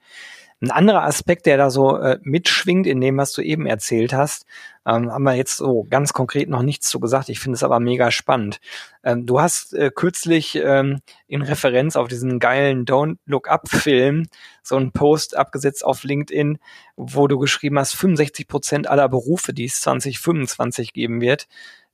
Ein 0.63 0.71
anderer 0.71 1.03
Aspekt, 1.03 1.47
der 1.47 1.57
da 1.57 1.71
so 1.71 1.97
äh, 1.97 2.21
mitschwingt 2.23 2.87
in 2.87 3.01
dem, 3.01 3.17
was 3.17 3.33
du 3.33 3.43
eben 3.43 3.67
erzählt 3.67 4.13
hast, 4.13 4.47
ähm, 4.87 5.11
haben 5.11 5.25
wir 5.25 5.35
jetzt 5.35 5.57
so 5.57 5.89
ganz 5.91 6.13
konkret 6.13 6.49
noch 6.49 6.63
nichts 6.63 6.89
zu 6.89 7.01
gesagt. 7.01 7.29
Ich 7.31 7.41
finde 7.41 7.57
es 7.57 7.65
aber 7.65 7.81
mega 7.81 8.13
spannend. 8.13 8.61
Ähm, 9.03 9.27
du 9.27 9.41
hast 9.41 9.75
äh, 9.75 9.91
kürzlich 9.93 10.55
ähm, 10.55 11.01
in 11.27 11.43
Referenz 11.43 11.97
auf 11.97 12.07
diesen 12.07 12.39
geilen 12.39 12.85
Don't 12.85 13.19
Look 13.27 13.49
Up 13.49 13.69
Film 13.69 14.29
so 14.63 14.77
einen 14.77 14.93
Post 14.93 15.37
abgesetzt 15.37 15.85
auf 15.85 16.05
LinkedIn, 16.05 16.59
wo 16.97 17.27
du 17.27 17.39
geschrieben 17.39 17.81
hast, 17.81 17.97
65 17.97 18.47
Prozent 18.47 18.87
aller 18.89 19.09
Berufe, 19.09 19.53
die 19.53 19.65
es 19.65 19.81
2025 19.81 20.93
geben 20.93 21.21
wird, 21.21 21.49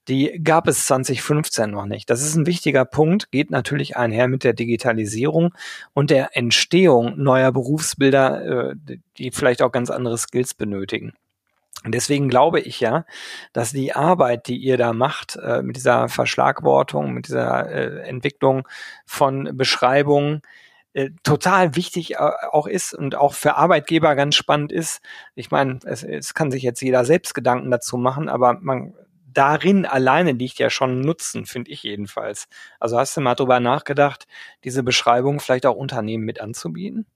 die 0.08 0.40
gab 0.42 0.66
es 0.68 0.86
2015 0.86 1.70
noch 1.70 1.84
nicht. 1.84 2.08
Das 2.08 2.22
ist 2.22 2.34
ein 2.34 2.46
wichtiger 2.46 2.84
Punkt, 2.84 3.30
geht 3.30 3.50
natürlich 3.50 3.96
einher 3.96 4.26
mit 4.26 4.42
der 4.42 4.54
Digitalisierung 4.54 5.54
und 5.92 6.10
der 6.10 6.36
Entstehung 6.36 7.14
neuer 7.22 7.52
Berufsbilder, 7.52 8.70
äh, 8.70 8.98
die 9.18 9.30
vielleicht 9.30 9.62
auch 9.62 9.70
ganz 9.70 9.90
andere 9.90 10.16
Skills 10.16 10.54
benötigen. 10.54 11.12
Deswegen 11.86 12.28
glaube 12.28 12.58
ich 12.60 12.80
ja, 12.80 13.04
dass 13.52 13.70
die 13.70 13.94
Arbeit, 13.94 14.48
die 14.48 14.56
ihr 14.56 14.78
da 14.78 14.92
macht, 14.92 15.36
äh, 15.36 15.62
mit 15.62 15.76
dieser 15.76 16.08
Verschlagwortung, 16.08 17.12
mit 17.12 17.28
dieser 17.28 17.70
äh, 17.70 18.08
Entwicklung 18.08 18.66
von 19.06 19.56
Beschreibungen, 19.56 20.42
total 21.22 21.76
wichtig 21.76 22.18
auch 22.18 22.66
ist 22.66 22.92
und 22.92 23.14
auch 23.14 23.34
für 23.34 23.54
Arbeitgeber 23.54 24.16
ganz 24.16 24.34
spannend 24.34 24.72
ist. 24.72 25.00
Ich 25.36 25.52
meine, 25.52 25.78
es, 25.84 26.02
es 26.02 26.34
kann 26.34 26.50
sich 26.50 26.64
jetzt 26.64 26.80
jeder 26.80 27.04
selbst 27.04 27.34
Gedanken 27.34 27.70
dazu 27.70 27.98
machen, 27.98 28.28
aber 28.28 28.54
man 28.60 28.94
darin 29.38 29.86
alleine 29.86 30.32
liegt 30.32 30.58
ja 30.58 30.68
schon 30.68 31.00
Nutzen, 31.00 31.46
finde 31.46 31.70
ich 31.70 31.84
jedenfalls. 31.84 32.48
Also 32.80 32.98
hast 32.98 33.16
du 33.16 33.20
mal 33.20 33.36
drüber 33.36 33.60
nachgedacht, 33.60 34.26
diese 34.64 34.82
Beschreibung 34.82 35.38
vielleicht 35.38 35.64
auch 35.64 35.76
Unternehmen 35.76 36.24
mit 36.24 36.40
anzubieten? 36.40 37.06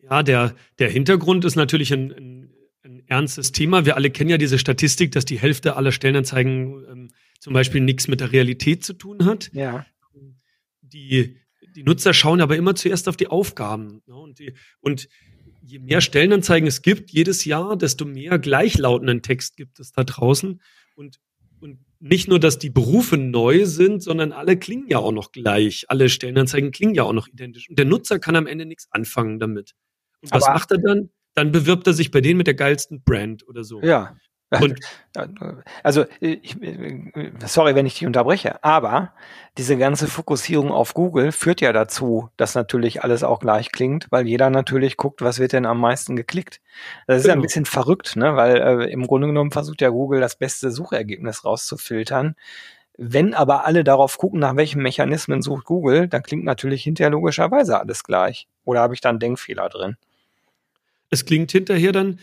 Ja, 0.00 0.24
der, 0.24 0.56
der 0.80 0.90
Hintergrund 0.90 1.44
ist 1.44 1.54
natürlich 1.54 1.92
ein, 1.92 2.10
ein, 2.10 2.54
ein 2.82 3.02
ernstes 3.06 3.52
Thema. 3.52 3.86
Wir 3.86 3.94
alle 3.94 4.10
kennen 4.10 4.30
ja 4.30 4.38
diese 4.38 4.58
Statistik, 4.58 5.12
dass 5.12 5.24
die 5.24 5.38
Hälfte 5.38 5.76
aller 5.76 5.92
Stellenanzeigen 5.92 6.84
ähm, 6.90 7.08
zum 7.38 7.52
Beispiel 7.52 7.80
nichts 7.80 8.08
mit 8.08 8.20
der 8.20 8.32
Realität 8.32 8.84
zu 8.84 8.94
tun 8.94 9.26
hat. 9.26 9.50
Ja. 9.52 9.86
Die, 10.80 11.36
die 11.76 11.82
Nutzer 11.84 12.12
schauen 12.14 12.40
aber 12.40 12.56
immer 12.56 12.74
zuerst 12.74 13.08
auf 13.08 13.16
die 13.16 13.28
Aufgaben. 13.28 14.02
Ne? 14.06 14.14
Und, 14.16 14.40
die, 14.40 14.54
und 14.80 15.08
je 15.68 15.78
mehr 15.78 16.00
Stellenanzeigen 16.00 16.66
es 16.66 16.82
gibt 16.82 17.10
jedes 17.10 17.44
Jahr, 17.44 17.76
desto 17.76 18.04
mehr 18.04 18.38
gleichlautenden 18.38 19.22
Text 19.22 19.56
gibt 19.56 19.80
es 19.80 19.92
da 19.92 20.04
draußen. 20.04 20.60
Und, 20.96 21.20
und 21.60 21.78
nicht 22.00 22.28
nur, 22.28 22.40
dass 22.40 22.58
die 22.58 22.70
Berufe 22.70 23.16
neu 23.16 23.66
sind, 23.66 24.02
sondern 24.02 24.32
alle 24.32 24.56
klingen 24.56 24.88
ja 24.88 24.98
auch 24.98 25.12
noch 25.12 25.30
gleich. 25.32 25.84
Alle 25.88 26.08
Stellenanzeigen 26.08 26.70
klingen 26.70 26.94
ja 26.94 27.02
auch 27.02 27.12
noch 27.12 27.28
identisch. 27.28 27.68
Und 27.68 27.78
der 27.78 27.86
Nutzer 27.86 28.18
kann 28.18 28.36
am 28.36 28.46
Ende 28.46 28.64
nichts 28.66 28.88
anfangen 28.90 29.38
damit. 29.38 29.74
Und 30.22 30.32
was 30.32 30.44
Aber 30.44 30.54
macht 30.54 30.70
er 30.70 30.78
dann? 30.78 31.10
Dann 31.34 31.52
bewirbt 31.52 31.86
er 31.86 31.92
sich 31.92 32.10
bei 32.10 32.20
denen 32.20 32.38
mit 32.38 32.46
der 32.46 32.54
geilsten 32.54 33.02
Brand 33.02 33.46
oder 33.46 33.62
so. 33.62 33.80
Ja. 33.82 34.16
Und 34.50 34.80
also, 35.82 36.06
ich, 36.20 36.56
sorry, 37.44 37.74
wenn 37.74 37.86
ich 37.86 37.98
dich 37.98 38.06
unterbreche, 38.06 38.62
aber 38.64 39.12
diese 39.58 39.76
ganze 39.76 40.06
Fokussierung 40.06 40.70
auf 40.70 40.94
Google 40.94 41.32
führt 41.32 41.60
ja 41.60 41.72
dazu, 41.72 42.30
dass 42.36 42.54
natürlich 42.54 43.02
alles 43.02 43.24
auch 43.24 43.40
gleich 43.40 43.72
klingt, 43.72 44.06
weil 44.10 44.26
jeder 44.26 44.50
natürlich 44.50 44.96
guckt, 44.96 45.20
was 45.20 45.38
wird 45.38 45.52
denn 45.52 45.66
am 45.66 45.80
meisten 45.80 46.16
geklickt. 46.16 46.60
Das 47.06 47.20
ist 47.20 47.26
ja 47.26 47.32
ein 47.32 47.38
genau. 47.38 47.46
bisschen 47.46 47.66
verrückt, 47.66 48.16
ne? 48.16 48.36
weil 48.36 48.56
äh, 48.56 48.90
im 48.90 49.06
Grunde 49.06 49.26
genommen 49.26 49.50
versucht 49.50 49.82
ja 49.82 49.90
Google 49.90 50.20
das 50.20 50.36
beste 50.36 50.70
Suchergebnis 50.70 51.44
rauszufiltern. 51.44 52.36
Wenn 52.96 53.34
aber 53.34 53.64
alle 53.64 53.84
darauf 53.84 54.18
gucken, 54.18 54.40
nach 54.40 54.56
welchen 54.56 54.82
Mechanismen 54.82 55.42
sucht 55.42 55.64
Google, 55.64 56.08
dann 56.08 56.22
klingt 56.22 56.44
natürlich 56.44 56.82
hinterher 56.82 57.10
logischerweise 57.10 57.78
alles 57.78 58.02
gleich. 58.02 58.48
Oder 58.64 58.80
habe 58.80 58.94
ich 58.94 59.00
da 59.00 59.10
einen 59.10 59.20
Denkfehler 59.20 59.68
drin? 59.68 59.96
Es 61.10 61.24
klingt 61.24 61.52
hinterher 61.52 61.92
dann 61.92 62.18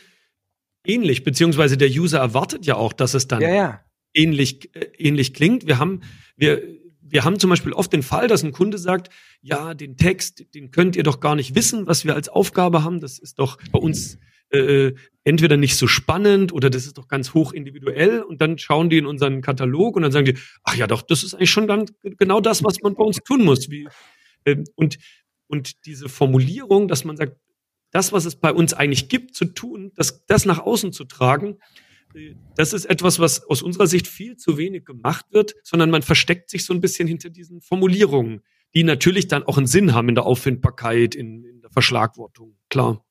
ähnlich, 0.88 1.24
beziehungsweise 1.24 1.78
der 1.78 1.90
User 1.90 2.20
erwartet 2.20 2.66
ja 2.66 2.76
auch, 2.76 2.94
dass 2.94 3.14
es 3.14 3.28
dann 3.28 3.42
ja, 3.42 3.54
ja. 3.54 3.82
ähnlich, 4.14 4.76
äh, 4.76 4.86
ähnlich 4.98 5.34
klingt. 5.34 5.68
Wir 5.68 5.80
haben, 5.80 6.02
wir, 6.36 6.62
wir 7.02 7.24
haben 7.24 7.40
zum 7.40 7.50
Beispiel 7.50 7.74
oft 7.74 7.94
den 7.94 8.04
Fall, 8.04 8.28
dass 8.28 8.44
ein 8.44 8.52
Kunde 8.52 8.78
sagt, 8.78 9.10
ja, 9.42 9.74
den 9.74 9.98
Text, 9.98 10.54
den 10.56 10.72
könnt 10.72 10.96
ihr 10.96 11.04
doch 11.04 11.20
gar 11.20 11.36
nicht 11.36 11.56
wissen, 11.56 11.88
was 11.88 12.06
wir 12.06 12.16
als 12.16 12.30
Aufgabe 12.30 12.84
haben. 12.84 13.00
Das 13.00 13.20
ist 13.20 13.40
doch 13.40 13.58
bei 13.72 13.80
uns 13.80 14.18
äh, 14.50 14.94
entweder 15.24 15.58
nicht 15.58 15.76
so 15.76 15.88
spannend 15.88 16.54
oder 16.54 16.70
das 16.70 16.86
ist 16.86 16.98
doch 16.98 17.08
ganz 17.08 17.34
hoch 17.34 17.54
individuell. 17.54 18.22
Und 18.22 18.42
dann 18.42 18.58
schauen 18.58 18.90
die 18.90 18.98
in 18.98 19.06
unseren 19.06 19.42
Katalog 19.42 19.96
und 19.96 20.04
dann 20.04 20.12
sagen 20.12 20.26
die, 20.26 20.38
ach 20.64 20.76
ja, 20.76 20.88
doch, 20.88 21.02
das 21.02 21.24
ist 21.24 21.34
eigentlich 21.34 21.52
schon 21.52 21.68
ganz 21.68 21.94
genau 22.02 22.42
das, 22.42 22.64
was 22.64 22.82
man 22.82 22.96
bei 22.96 23.04
uns 23.04 23.18
tun 23.18 23.44
muss. 23.44 23.70
Wie, 23.70 23.88
äh, 24.46 24.64
und, 24.76 24.98
und 25.48 25.86
diese 25.86 26.10
Formulierung, 26.10 26.88
dass 26.88 27.06
man 27.06 27.18
sagt, 27.18 27.38
das, 27.96 28.12
was 28.12 28.26
es 28.26 28.36
bei 28.36 28.52
uns 28.52 28.74
eigentlich 28.74 29.08
gibt, 29.08 29.36
zu 29.36 29.46
tun, 29.46 29.94
das, 29.96 30.26
das 30.26 30.46
nach 30.46 30.60
außen 30.60 30.92
zu 30.92 31.06
tragen, 31.06 31.60
das 32.58 32.74
ist 32.74 32.86
etwas, 32.86 33.20
was 33.20 33.46
aus 33.46 33.62
unserer 33.62 33.88
Sicht 33.88 34.08
viel 34.08 34.36
zu 34.36 34.58
wenig 34.58 34.84
gemacht 34.84 35.26
wird, 35.32 35.56
sondern 35.64 35.90
man 35.92 36.02
versteckt 36.02 36.50
sich 36.50 36.66
so 36.66 36.74
ein 36.74 36.82
bisschen 36.82 37.08
hinter 37.08 37.30
diesen 37.30 37.62
Formulierungen, 37.62 38.42
die 38.74 38.84
natürlich 38.84 39.30
dann 39.30 39.44
auch 39.44 39.58
einen 39.58 39.68
Sinn 39.68 39.94
haben 39.94 40.10
in 40.10 40.16
der 40.16 40.26
Auffindbarkeit, 40.26 41.16
in, 41.16 41.46
in 41.46 41.62
der 41.62 41.70
Verschlagwortung, 41.70 42.58
klar. 42.70 43.02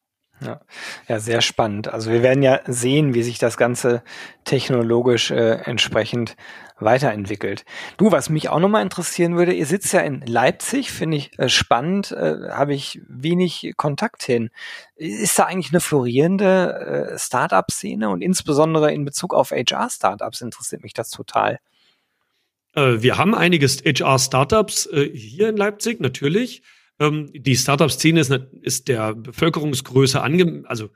Ja. 0.41 0.61
ja, 1.09 1.19
sehr 1.19 1.41
spannend. 1.41 1.89
Also 1.89 2.11
wir 2.11 2.23
werden 2.23 2.43
ja 2.43 2.61
sehen, 2.67 3.15
wie 3.15 3.23
sich 3.23 3.39
das 3.39 3.57
Ganze 3.57 4.03
technologisch 4.45 5.31
äh, 5.31 5.63
entsprechend 5.65 6.37
weiterentwickelt. 6.79 7.65
Du, 7.97 8.11
was 8.11 8.31
mich 8.31 8.49
auch 8.49 8.59
nochmal 8.59 8.83
interessieren 8.83 9.37
würde, 9.37 9.53
ihr 9.53 9.67
sitzt 9.67 9.93
ja 9.93 10.01
in 10.01 10.21
Leipzig, 10.23 10.91
finde 10.91 11.17
ich 11.17 11.39
äh, 11.39 11.49
spannend, 11.49 12.13
äh, 12.13 12.51
habe 12.51 12.75
ich 12.75 13.01
wenig 13.09 13.73
Kontakt 13.77 14.23
hin. 14.23 14.51
Ist 14.97 15.39
da 15.39 15.45
eigentlich 15.45 15.73
eine 15.73 15.81
florierende 15.81 17.13
äh, 17.13 17.19
Startup-Szene 17.19 18.09
und 18.09 18.23
insbesondere 18.23 18.93
in 18.93 19.05
Bezug 19.05 19.35
auf 19.35 19.51
HR-Startups 19.51 20.41
interessiert 20.41 20.83
mich 20.83 20.95
das 20.95 21.11
total. 21.11 21.59
Äh, 22.75 23.03
wir 23.03 23.19
haben 23.19 23.35
einige 23.35 23.67
HR-Startups 23.67 24.87
äh, 24.87 25.11
hier 25.15 25.49
in 25.49 25.57
Leipzig, 25.57 26.01
natürlich. 26.01 26.63
Ähm, 26.99 27.31
die 27.33 27.57
Startup-Szene 27.57 28.21
ist, 28.21 28.33
ist 28.63 28.89
der 28.89 29.15
Bevölkerungsgröße 29.15 30.21
ange, 30.21 30.65
also 30.67 30.91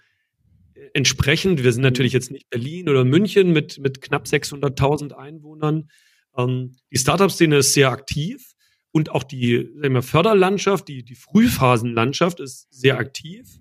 entsprechend. 0.99 1.65
Wir 1.65 1.73
sind 1.73 1.83
natürlich 1.83 2.13
jetzt 2.13 2.31
nicht 2.31 2.51
Berlin 2.51 2.89
oder 2.89 3.05
München 3.05 3.53
mit, 3.53 3.79
mit 3.79 4.03
knapp 4.03 4.27
600.000 4.27 5.13
Einwohnern. 5.13 5.89
Ähm, 6.37 6.77
die 6.93 6.99
Startup-Szene 6.99 7.59
ist 7.59 7.73
sehr 7.73 7.91
aktiv 7.91 8.53
und 8.91 9.11
auch 9.11 9.23
die 9.23 9.71
wir, 9.81 10.03
Förderlandschaft, 10.03 10.89
die, 10.89 11.05
die 11.05 11.15
Frühphasenlandschaft 11.15 12.41
ist 12.41 12.67
sehr 12.71 12.99
aktiv. 12.99 13.59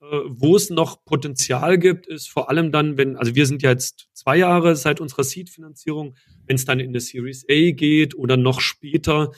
Äh, 0.00 0.06
wo 0.26 0.56
es 0.56 0.70
noch 0.70 1.04
Potenzial 1.04 1.78
gibt, 1.78 2.06
ist 2.06 2.30
vor 2.30 2.48
allem 2.48 2.72
dann, 2.72 2.96
wenn, 2.96 3.16
also 3.16 3.34
wir 3.34 3.46
sind 3.46 3.62
ja 3.62 3.70
jetzt 3.70 4.08
zwei 4.14 4.38
Jahre 4.38 4.74
seit 4.74 5.00
unserer 5.00 5.24
Seed-Finanzierung, 5.24 6.16
wenn 6.46 6.56
es 6.56 6.64
dann 6.64 6.80
in 6.80 6.92
der 6.92 7.02
Series 7.02 7.44
A 7.48 7.70
geht 7.72 8.16
oder 8.16 8.36
noch 8.36 8.60
später, 8.60 9.32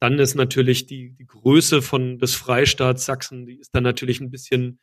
dann 0.00 0.18
ist 0.18 0.34
natürlich 0.34 0.86
die, 0.86 1.12
die 1.12 1.26
Größe 1.26 1.80
von 1.80 2.18
des 2.18 2.34
Freistaats 2.34 3.04
Sachsen, 3.04 3.46
die 3.46 3.58
ist 3.58 3.74
dann 3.74 3.84
natürlich 3.84 4.20
ein 4.20 4.30
bisschen 4.30 4.80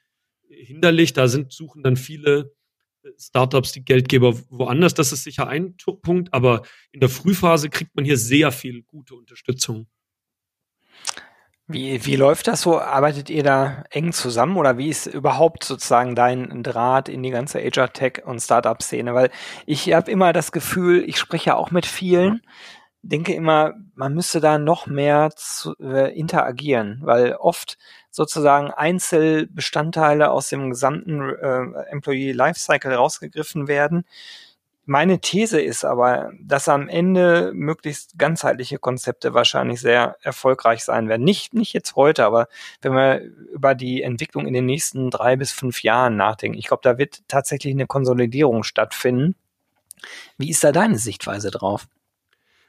hinderlich. 0.50 1.14
Da 1.14 1.28
sind, 1.28 1.52
suchen 1.52 1.84
dann 1.84 1.98
viele 1.98 2.54
äh, 3.04 3.10
Startups 3.18 3.72
die 3.72 3.84
Geldgeber 3.84 4.36
woanders. 4.50 4.94
Das 4.94 5.12
ist 5.12 5.24
sicher 5.24 5.48
ein 5.48 5.76
Punkt, 6.02 6.34
aber 6.34 6.64
in 6.92 7.00
der 7.00 7.10
Frühphase 7.10 7.70
kriegt 7.70 7.96
man 7.96 8.06
hier 8.06 8.18
sehr 8.18 8.52
viel 8.52 8.84
gute 8.84 9.16
Unterstützung. 9.16 9.88
Wie, 11.68 12.06
wie 12.06 12.16
läuft 12.16 12.48
das 12.48 12.62
so? 12.62 12.80
Arbeitet 12.80 13.32
ihr 13.32 13.42
da 13.42 13.86
eng 13.90 14.14
zusammen 14.14 14.58
oder 14.58 14.78
wie 14.78 14.90
ist 14.90 15.08
überhaupt 15.08 15.64
sozusagen 15.64 16.14
dein 16.14 16.62
Draht 16.62 17.10
in 17.10 17.24
die 17.24 17.32
ganze 17.32 17.60
HR 17.60 17.92
Tech 17.92 18.22
und 18.24 18.40
Startup 18.40 18.80
Szene? 18.84 19.16
Weil 19.16 19.32
ich 19.66 19.92
habe 19.92 20.12
immer 20.12 20.32
das 20.32 20.52
Gefühl, 20.52 21.04
ich 21.08 21.18
spreche 21.18 21.48
ja 21.48 21.56
auch 21.56 21.72
mit 21.72 21.88
vielen, 21.88 22.42
denke 23.10 23.34
immer, 23.34 23.74
man 23.94 24.14
müsste 24.14 24.40
da 24.40 24.58
noch 24.58 24.88
mehr 24.88 25.32
zu, 25.36 25.76
äh, 25.80 26.18
interagieren, 26.18 27.00
weil 27.04 27.34
oft 27.34 27.78
sozusagen 28.10 28.72
Einzelbestandteile 28.72 30.32
aus 30.32 30.50
dem 30.50 30.70
gesamten 30.70 31.22
äh, 31.22 31.90
Employee 31.90 32.32
Lifecycle 32.32 32.94
rausgegriffen 32.94 33.68
werden. 33.68 34.06
Meine 34.88 35.20
These 35.20 35.60
ist 35.62 35.84
aber, 35.84 36.32
dass 36.40 36.70
am 36.70 36.88
Ende 36.90 37.52
möglichst 37.56 38.20
ganzheitliche 38.20 38.78
Konzepte 38.78 39.34
wahrscheinlich 39.34 39.82
sehr 39.82 40.16
erfolgreich 40.22 40.84
sein 40.84 41.10
werden. 41.10 41.24
Nicht, 41.24 41.56
nicht 41.56 41.74
jetzt 41.74 41.96
heute, 41.96 42.24
aber 42.24 42.48
wenn 42.82 42.94
wir 42.94 43.22
über 43.52 43.74
die 43.74 44.04
Entwicklung 44.04 44.46
in 44.46 44.54
den 44.54 44.68
nächsten 44.68 45.10
drei 45.10 45.38
bis 45.38 45.52
fünf 45.52 45.82
Jahren 45.82 46.18
nachdenken, 46.18 46.58
ich 46.58 46.68
glaube, 46.68 46.82
da 46.84 47.00
wird 47.00 47.24
tatsächlich 47.28 47.74
eine 47.74 47.88
Konsolidierung 47.88 48.64
stattfinden. 48.64 49.36
Wie 50.38 50.52
ist 50.52 50.64
da 50.64 50.72
deine 50.72 51.00
Sichtweise 51.00 51.50
drauf? 51.50 51.88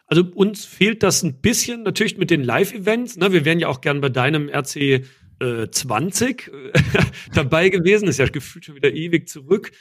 Also 0.06 0.22
uns 0.34 0.64
fehlt 0.64 1.02
das 1.02 1.22
ein 1.22 1.40
bisschen 1.40 1.82
natürlich 1.82 2.16
mit 2.16 2.30
den 2.30 2.44
Live-Events. 2.44 3.16
Ne? 3.16 3.32
Wir 3.32 3.44
wären 3.44 3.58
ja 3.58 3.68
auch 3.68 3.80
gern 3.80 4.00
bei 4.00 4.08
deinem 4.08 4.48
RC 4.48 5.04
äh, 5.40 5.68
20 5.70 6.48
äh, 6.48 6.72
dabei 7.34 7.68
gewesen. 7.68 8.08
Ist 8.08 8.18
ja 8.18 8.26
gefühlt 8.26 8.64
schon 8.64 8.76
wieder 8.76 8.92
ewig 8.92 9.28
zurück. 9.28 9.72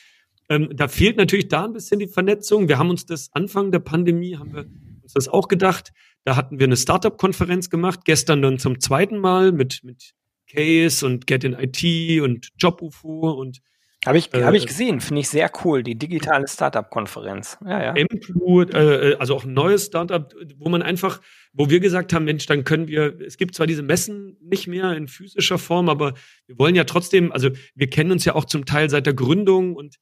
Ähm, 0.49 0.69
da 0.73 0.88
fehlt 0.88 1.17
natürlich 1.17 1.47
da 1.47 1.65
ein 1.65 1.73
bisschen 1.73 1.99
die 1.99 2.07
Vernetzung. 2.07 2.67
Wir 2.67 2.77
haben 2.77 2.89
uns 2.89 3.05
das 3.05 3.29
Anfang 3.33 3.71
der 3.71 3.79
Pandemie, 3.79 4.38
haben 4.38 4.53
wir 4.53 4.65
uns 5.03 5.13
das 5.13 5.27
auch 5.27 5.47
gedacht. 5.47 5.91
Da 6.23 6.35
hatten 6.35 6.59
wir 6.59 6.65
eine 6.65 6.77
Startup-Konferenz 6.77 7.69
gemacht. 7.69 8.01
Gestern 8.05 8.41
dann 8.41 8.57
zum 8.59 8.79
zweiten 8.79 9.17
Mal 9.17 9.51
mit, 9.51 9.83
mit 9.83 10.13
Case 10.47 11.05
und 11.05 11.27
Get 11.27 11.43
in 11.43 11.53
IT 11.53 12.21
und 12.21 12.49
JobUFO 12.57 13.31
und 13.31 13.61
habe 14.06 14.18
ich, 14.18 14.34
äh, 14.34 14.44
hab 14.44 14.54
ich 14.54 14.68
gesehen, 14.68 15.02
finde 15.02 15.22
ich 15.22 15.30
sehr 15.30 15.52
cool, 15.63 15.84
die 15.84 15.96
digitale 15.96 16.48
Startup-Konferenz. 16.48 17.58
Ja, 17.65 17.96
ja. 17.96 18.04
MPU, 18.04 18.62
äh, 18.62 19.15
also 19.20 19.36
auch 19.36 19.46
ein 19.46 19.54
neues 19.54 19.86
Startup, 19.86 20.34
wo 20.58 20.70
man 20.70 20.82
einfach, 20.82 21.22
wo 21.54 21.70
wir 21.70 21.80
gesagt 21.80 22.13
haben, 22.13 22.26
Mensch, 22.26 22.46
dann 22.46 22.63
können 22.63 22.88
wir, 22.88 23.20
es 23.22 23.38
gibt 23.38 23.56
zwar 23.56 23.68
diese 23.68 23.84
Messen 23.84 24.38
nicht 24.41 24.68
mehr 24.68 24.94
in 24.96 25.08
physischer 25.08 25.58
Form, 25.58 25.89
aber 25.89 26.13
wir 26.46 26.60
wollen 26.60 26.76
ja 26.76 26.84
trotzdem, 26.84 27.32
also 27.32 27.50
wir 27.74 27.89
kennen 27.89 28.12
uns 28.12 28.26
ja 28.26 28.36
auch 28.36 28.46
zum 28.46 28.65
Teil 28.65 28.89
seit 28.89 29.06
der 29.06 29.13
Gründung 29.13 29.76
und 29.76 29.96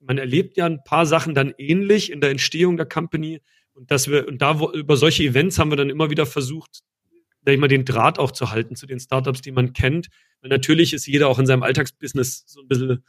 man 0.00 0.18
erlebt 0.18 0.56
ja 0.56 0.66
ein 0.66 0.84
paar 0.84 1.06
Sachen 1.06 1.34
dann 1.34 1.54
ähnlich 1.58 2.12
in 2.12 2.20
der 2.20 2.30
Entstehung 2.30 2.76
der 2.76 2.86
Company 2.86 3.40
und 3.72 3.90
dass 3.90 4.08
wir, 4.08 4.26
und 4.28 4.42
da 4.42 4.58
wo, 4.58 4.70
über 4.72 4.96
solche 4.96 5.22
Events 5.22 5.58
haben 5.58 5.70
wir 5.70 5.76
dann 5.76 5.90
immer 5.90 6.10
wieder 6.10 6.26
versucht, 6.26 6.80
sag 7.44 7.54
ich 7.54 7.60
mal, 7.60 7.68
den 7.68 7.84
Draht 7.84 8.18
auch 8.18 8.32
zu 8.32 8.50
halten 8.50 8.76
zu 8.76 8.86
den 8.86 9.00
Startups, 9.00 9.40
die 9.40 9.52
man 9.52 9.72
kennt. 9.72 10.08
Weil 10.40 10.50
natürlich 10.50 10.92
ist 10.92 11.06
jeder 11.06 11.28
auch 11.28 11.38
in 11.38 11.46
seinem 11.46 11.62
Alltagsbusiness 11.62 12.44
so 12.46 12.60
ein 12.60 12.68
bisschen 12.68 13.04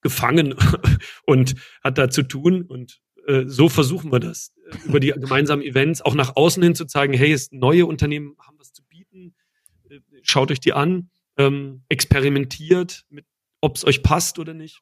gefangen 0.00 0.54
und 1.26 1.54
hat 1.82 1.98
da 1.98 2.10
zu 2.10 2.22
tun. 2.22 2.62
Und 2.62 3.00
äh, 3.26 3.44
so 3.46 3.68
versuchen 3.68 4.12
wir 4.12 4.20
das, 4.20 4.52
über 4.84 5.00
die 5.00 5.08
gemeinsamen 5.16 5.62
Events 5.62 6.02
auch 6.02 6.14
nach 6.14 6.36
außen 6.36 6.62
hin 6.62 6.74
zu 6.74 6.86
zeigen, 6.86 7.12
hey, 7.12 7.32
es 7.32 7.50
neue 7.52 7.86
Unternehmen 7.86 8.36
haben 8.40 8.58
was 8.58 8.72
zu 8.72 8.82
bieten, 8.84 9.34
äh, 9.88 10.00
schaut 10.22 10.50
euch 10.50 10.60
die 10.60 10.72
an, 10.72 11.10
ähm, 11.36 11.84
experimentiert 11.88 13.04
mit, 13.08 13.26
ob 13.60 13.76
es 13.76 13.84
euch 13.84 14.02
passt 14.02 14.38
oder 14.38 14.54
nicht. 14.54 14.80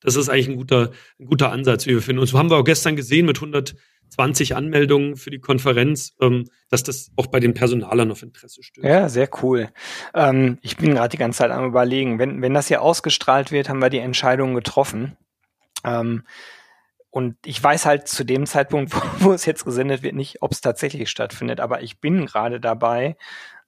Das 0.00 0.14
ist 0.14 0.28
eigentlich 0.28 0.48
ein 0.48 0.56
guter, 0.56 0.92
ein 1.18 1.26
guter 1.26 1.50
Ansatz, 1.50 1.86
wie 1.86 1.94
wir 1.94 2.02
finden. 2.02 2.20
Und 2.20 2.26
so 2.26 2.38
haben 2.38 2.50
wir 2.50 2.56
auch 2.56 2.64
gestern 2.64 2.96
gesehen 2.96 3.26
mit 3.26 3.40
120 4.16 4.56
Anmeldungen 4.56 5.16
für 5.16 5.30
die 5.30 5.38
Konferenz, 5.38 6.14
ähm, 6.20 6.48
dass 6.70 6.82
das 6.82 7.10
auch 7.16 7.26
bei 7.26 7.40
den 7.40 7.54
Personalern 7.54 8.10
auf 8.10 8.22
Interesse 8.22 8.62
stößt. 8.62 8.86
Ja, 8.86 9.08
sehr 9.08 9.28
cool. 9.42 9.68
Ähm, 10.14 10.58
ich 10.62 10.76
bin 10.76 10.94
gerade 10.94 11.10
die 11.10 11.18
ganze 11.18 11.38
Zeit 11.38 11.50
am 11.50 11.66
überlegen, 11.66 12.18
wenn, 12.18 12.42
wenn 12.42 12.54
das 12.54 12.68
hier 12.68 12.82
ausgestrahlt 12.82 13.52
wird, 13.52 13.68
haben 13.68 13.80
wir 13.80 13.90
die 13.90 13.98
Entscheidung 13.98 14.54
getroffen. 14.54 15.16
Ähm, 15.84 16.22
und 17.10 17.36
ich 17.46 17.62
weiß 17.62 17.86
halt 17.86 18.08
zu 18.08 18.24
dem 18.24 18.46
Zeitpunkt, 18.46 18.94
wo, 19.20 19.26
wo 19.26 19.32
es 19.32 19.46
jetzt 19.46 19.64
gesendet 19.64 20.02
wird, 20.02 20.14
nicht, 20.14 20.42
ob 20.42 20.52
es 20.52 20.60
tatsächlich 20.60 21.10
stattfindet. 21.10 21.60
Aber 21.60 21.82
ich 21.82 22.00
bin 22.00 22.26
gerade 22.26 22.60
dabei, 22.60 23.16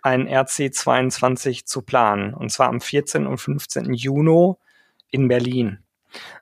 ein 0.02 0.28
RC22 0.28 1.64
zu 1.64 1.82
planen. 1.82 2.34
Und 2.34 2.50
zwar 2.50 2.68
am 2.68 2.80
14. 2.80 3.26
und 3.26 3.38
15. 3.38 3.92
Juni 3.94 4.54
in 5.10 5.28
Berlin. 5.28 5.78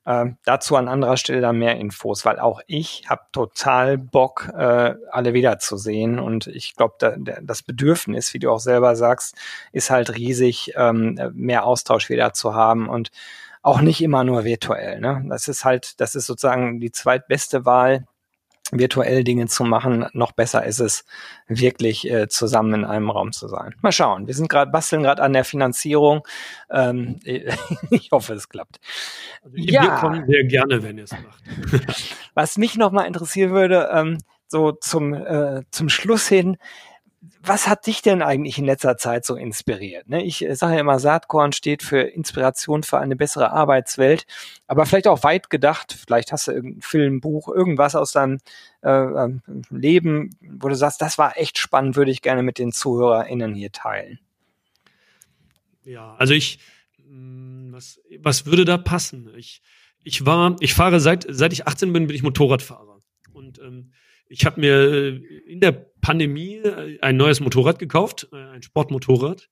Äh, 0.04 0.26
dazu 0.44 0.76
an 0.76 0.88
anderer 0.88 1.16
Stelle 1.16 1.40
dann 1.40 1.58
mehr 1.58 1.76
Infos, 1.76 2.24
weil 2.24 2.38
auch 2.38 2.60
ich 2.66 3.04
habe 3.08 3.22
total 3.32 3.98
Bock, 3.98 4.48
äh, 4.56 4.94
alle 5.10 5.34
wiederzusehen. 5.34 6.18
Und 6.18 6.46
ich 6.46 6.74
glaube, 6.76 6.94
da, 6.98 7.14
das 7.42 7.62
Bedürfnis, 7.62 8.32
wie 8.34 8.38
du 8.38 8.50
auch 8.50 8.60
selber 8.60 8.96
sagst, 8.96 9.36
ist 9.72 9.90
halt 9.90 10.14
riesig, 10.14 10.72
ähm, 10.76 11.18
mehr 11.34 11.64
Austausch 11.64 12.08
wieder 12.08 12.32
zu 12.32 12.54
haben 12.54 12.88
und 12.88 13.10
auch 13.62 13.80
nicht 13.80 14.00
immer 14.00 14.22
nur 14.22 14.44
virtuell. 14.44 15.00
Ne? 15.00 15.24
Das 15.28 15.48
ist 15.48 15.64
halt, 15.64 16.00
das 16.00 16.14
ist 16.14 16.26
sozusagen 16.26 16.78
die 16.78 16.92
zweitbeste 16.92 17.64
Wahl 17.64 18.06
virtuell 18.72 19.24
Dinge 19.24 19.46
zu 19.46 19.64
machen. 19.64 20.06
Noch 20.12 20.32
besser 20.32 20.64
ist 20.64 20.80
es, 20.80 21.04
wirklich 21.48 22.10
äh, 22.10 22.28
zusammen 22.28 22.74
in 22.74 22.84
einem 22.84 23.10
Raum 23.10 23.32
zu 23.32 23.48
sein. 23.48 23.74
Mal 23.82 23.92
schauen. 23.92 24.26
Wir 24.26 24.34
sind 24.34 24.48
gerade 24.48 24.70
basteln 24.70 25.02
gerade 25.02 25.22
an 25.22 25.32
der 25.32 25.44
Finanzierung. 25.44 26.26
Ähm, 26.70 27.20
ich 27.90 28.10
hoffe, 28.10 28.34
es 28.34 28.48
klappt. 28.48 28.78
Also 29.42 29.56
ja. 29.56 29.82
Wir 29.82 29.90
kommen 29.90 30.26
sehr 30.26 30.44
gerne, 30.44 30.82
wenn 30.82 30.98
ihr 30.98 31.04
es 31.04 31.12
macht. 31.12 31.42
Was 32.34 32.58
mich 32.58 32.76
noch 32.76 32.92
mal 32.92 33.04
interessieren 33.04 33.52
würde, 33.52 33.88
ähm, 33.92 34.18
so 34.48 34.72
zum 34.72 35.14
äh, 35.14 35.62
zum 35.70 35.88
Schluss 35.88 36.28
hin 36.28 36.56
was 37.42 37.68
hat 37.68 37.86
dich 37.86 38.02
denn 38.02 38.22
eigentlich 38.22 38.58
in 38.58 38.64
letzter 38.64 38.96
Zeit 38.96 39.24
so 39.24 39.36
inspiriert? 39.36 40.08
Ne? 40.08 40.22
Ich 40.22 40.44
äh, 40.44 40.54
sage 40.54 40.74
ja 40.74 40.80
immer, 40.80 40.98
Saatkorn 40.98 41.52
steht 41.52 41.82
für 41.82 42.00
Inspiration 42.00 42.82
für 42.82 42.98
eine 42.98 43.16
bessere 43.16 43.52
Arbeitswelt, 43.52 44.26
aber 44.66 44.86
vielleicht 44.86 45.06
auch 45.06 45.22
weit 45.22 45.50
gedacht, 45.50 45.92
vielleicht 45.92 46.32
hast 46.32 46.48
du 46.48 46.52
irgendein 46.52 46.82
Film, 46.82 47.20
Buch, 47.20 47.48
irgendwas 47.48 47.94
aus 47.94 48.12
deinem 48.12 48.38
äh, 48.82 48.90
ähm, 48.90 49.42
Leben, 49.70 50.36
wo 50.40 50.68
du 50.68 50.74
sagst, 50.74 51.00
das 51.00 51.18
war 51.18 51.36
echt 51.38 51.58
spannend, 51.58 51.96
würde 51.96 52.10
ich 52.10 52.22
gerne 52.22 52.42
mit 52.42 52.58
den 52.58 52.72
ZuhörerInnen 52.72 53.54
hier 53.54 53.72
teilen. 53.72 54.18
Ja, 55.84 56.14
also 56.16 56.34
ich, 56.34 56.58
hm, 56.96 57.68
was, 57.72 58.00
was 58.18 58.46
würde 58.46 58.64
da 58.64 58.76
passen? 58.76 59.32
Ich, 59.36 59.62
ich 60.02 60.26
war, 60.26 60.56
ich 60.60 60.74
fahre 60.74 61.00
seit, 61.00 61.26
seit 61.28 61.52
ich 61.52 61.66
18 61.66 61.92
bin, 61.92 62.06
bin 62.06 62.16
ich 62.16 62.22
Motorradfahrer. 62.22 63.00
Und 63.32 63.58
ähm, 63.58 63.92
ich 64.28 64.46
habe 64.46 64.60
mir 64.60 64.74
äh, 64.74 65.16
in 65.46 65.60
der 65.60 65.72
Pandemie 66.00 66.56
äh, 66.56 66.98
ein 67.00 67.16
neues 67.16 67.40
Motorrad 67.40 67.78
gekauft, 67.78 68.28
äh, 68.32 68.36
ein 68.36 68.62
Sportmotorrad. 68.62 69.48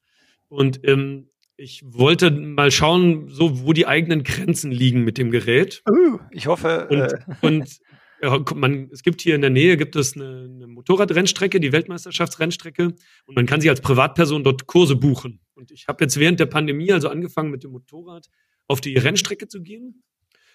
Und 0.48 0.80
ähm, 0.84 1.28
ich 1.56 1.82
wollte 1.84 2.30
mal 2.30 2.70
schauen, 2.70 3.28
so 3.28 3.64
wo 3.64 3.72
die 3.72 3.86
eigenen 3.86 4.24
Grenzen 4.24 4.70
liegen 4.70 5.04
mit 5.04 5.18
dem 5.18 5.30
Gerät. 5.30 5.82
Uh, 5.88 6.18
ich 6.30 6.46
hoffe. 6.46 6.88
Und, 6.88 7.00
äh. 7.00 7.18
und 7.42 7.80
ja, 8.22 8.44
man, 8.54 8.88
es 8.92 9.02
gibt 9.02 9.20
hier 9.20 9.34
in 9.34 9.40
der 9.40 9.50
Nähe 9.50 9.76
gibt 9.76 9.96
es 9.96 10.14
eine, 10.14 10.48
eine 10.50 10.66
Motorradrennstrecke, 10.66 11.60
die 11.60 11.72
Weltmeisterschaftsrennstrecke, 11.72 12.94
und 13.26 13.36
man 13.36 13.46
kann 13.46 13.60
sich 13.60 13.70
als 13.70 13.80
Privatperson 13.80 14.44
dort 14.44 14.66
Kurse 14.66 14.96
buchen. 14.96 15.40
Und 15.54 15.70
ich 15.70 15.86
habe 15.86 16.02
jetzt 16.04 16.18
während 16.18 16.40
der 16.40 16.46
Pandemie 16.46 16.92
also 16.92 17.08
angefangen 17.08 17.50
mit 17.50 17.62
dem 17.62 17.70
Motorrad 17.70 18.28
auf 18.66 18.80
die 18.80 18.96
Rennstrecke 18.96 19.46
zu 19.46 19.62
gehen. 19.62 20.02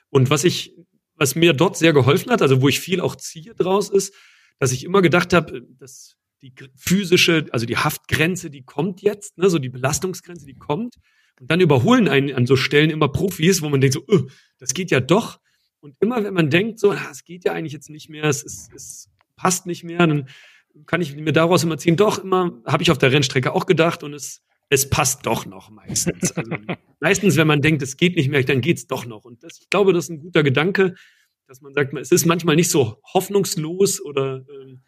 Und 0.10 0.30
was 0.30 0.44
ich 0.44 0.76
was 1.20 1.36
mir 1.36 1.54
dort 1.54 1.78
sehr 1.78 1.94
geholfen 1.94 2.32
hat, 2.32 2.42
also 2.42 2.62
wo 2.62 2.70
ich 2.70 2.80
viel 2.80 3.02
auch 3.02 3.16
ziehe 3.16 3.54
draus, 3.54 3.90
ist, 3.90 4.14
dass 4.58 4.72
ich 4.72 4.84
immer 4.84 5.02
gedacht 5.02 5.34
habe, 5.34 5.62
dass 5.80 6.16
die 6.42 6.54
physische, 6.76 7.46
also 7.52 7.66
die 7.66 7.78
Haftgrenze, 7.78 8.50
die 8.50 8.64
kommt 8.64 9.02
jetzt, 9.02 9.38
ne, 9.38 9.50
so 9.50 9.60
die 9.60 9.70
Belastungsgrenze, 9.70 10.46
die 10.46 10.56
kommt. 10.56 10.96
Und 11.40 11.52
dann 11.52 11.60
überholen 11.60 12.08
einen 12.08 12.34
an 12.34 12.46
so 12.46 12.56
Stellen 12.56 12.90
immer 12.90 13.10
Profis, 13.10 13.62
wo 13.62 13.70
man 13.70 13.82
denkt 13.82 13.94
so, 13.94 14.06
uh, 14.08 14.28
das 14.58 14.74
geht 14.74 14.92
ja 14.92 15.00
doch. 15.00 15.40
Und 15.82 15.96
immer 16.00 16.24
wenn 16.24 16.34
man 16.34 16.50
denkt, 16.50 16.80
so, 16.80 16.94
es 16.94 17.24
geht 17.24 17.46
ja 17.46 17.54
eigentlich 17.54 17.74
jetzt 17.74 17.90
nicht 17.90 18.10
mehr, 18.10 18.26
es, 18.26 18.44
ist, 18.44 18.74
es 18.74 19.10
passt 19.36 19.66
nicht 19.66 19.84
mehr, 19.84 20.00
dann 20.00 20.28
kann 20.86 21.02
ich 21.02 21.16
mir 21.16 21.34
daraus 21.34 21.64
immer 21.64 21.78
ziehen, 21.78 21.96
doch, 21.96 22.24
immer, 22.24 22.62
habe 22.66 22.84
ich 22.84 22.92
auf 22.92 22.98
der 22.98 23.12
Rennstrecke 23.12 23.54
auch 23.54 23.66
gedacht 23.66 24.04
und 24.04 24.14
es, 24.14 24.42
es 24.70 24.90
passt 24.90 25.26
doch 25.26 25.46
noch 25.46 25.70
meistens. 25.70 26.32
Also, 26.32 26.52
meistens, 27.00 27.38
wenn 27.38 27.48
man 27.48 27.62
denkt, 27.62 27.82
es 27.82 27.98
geht 27.98 28.16
nicht 28.16 28.30
mehr, 28.30 28.44
dann 28.44 28.62
geht's 28.62 28.88
doch 28.88 29.06
noch. 29.06 29.26
Und 29.26 29.44
das, 29.44 29.60
ich 29.60 29.70
glaube, 29.70 29.94
das 29.94 30.06
ist 30.06 30.10
ein 30.12 30.20
guter 30.20 30.44
Gedanke, 30.44 30.96
dass 31.48 31.62
man 31.62 31.74
sagt, 31.74 31.94
es 31.96 32.12
ist 32.12 32.26
manchmal 32.26 32.56
nicht 32.56 32.70
so 32.70 33.02
hoffnungslos 33.14 34.04
oder 34.04 34.46
ähm, 34.48 34.82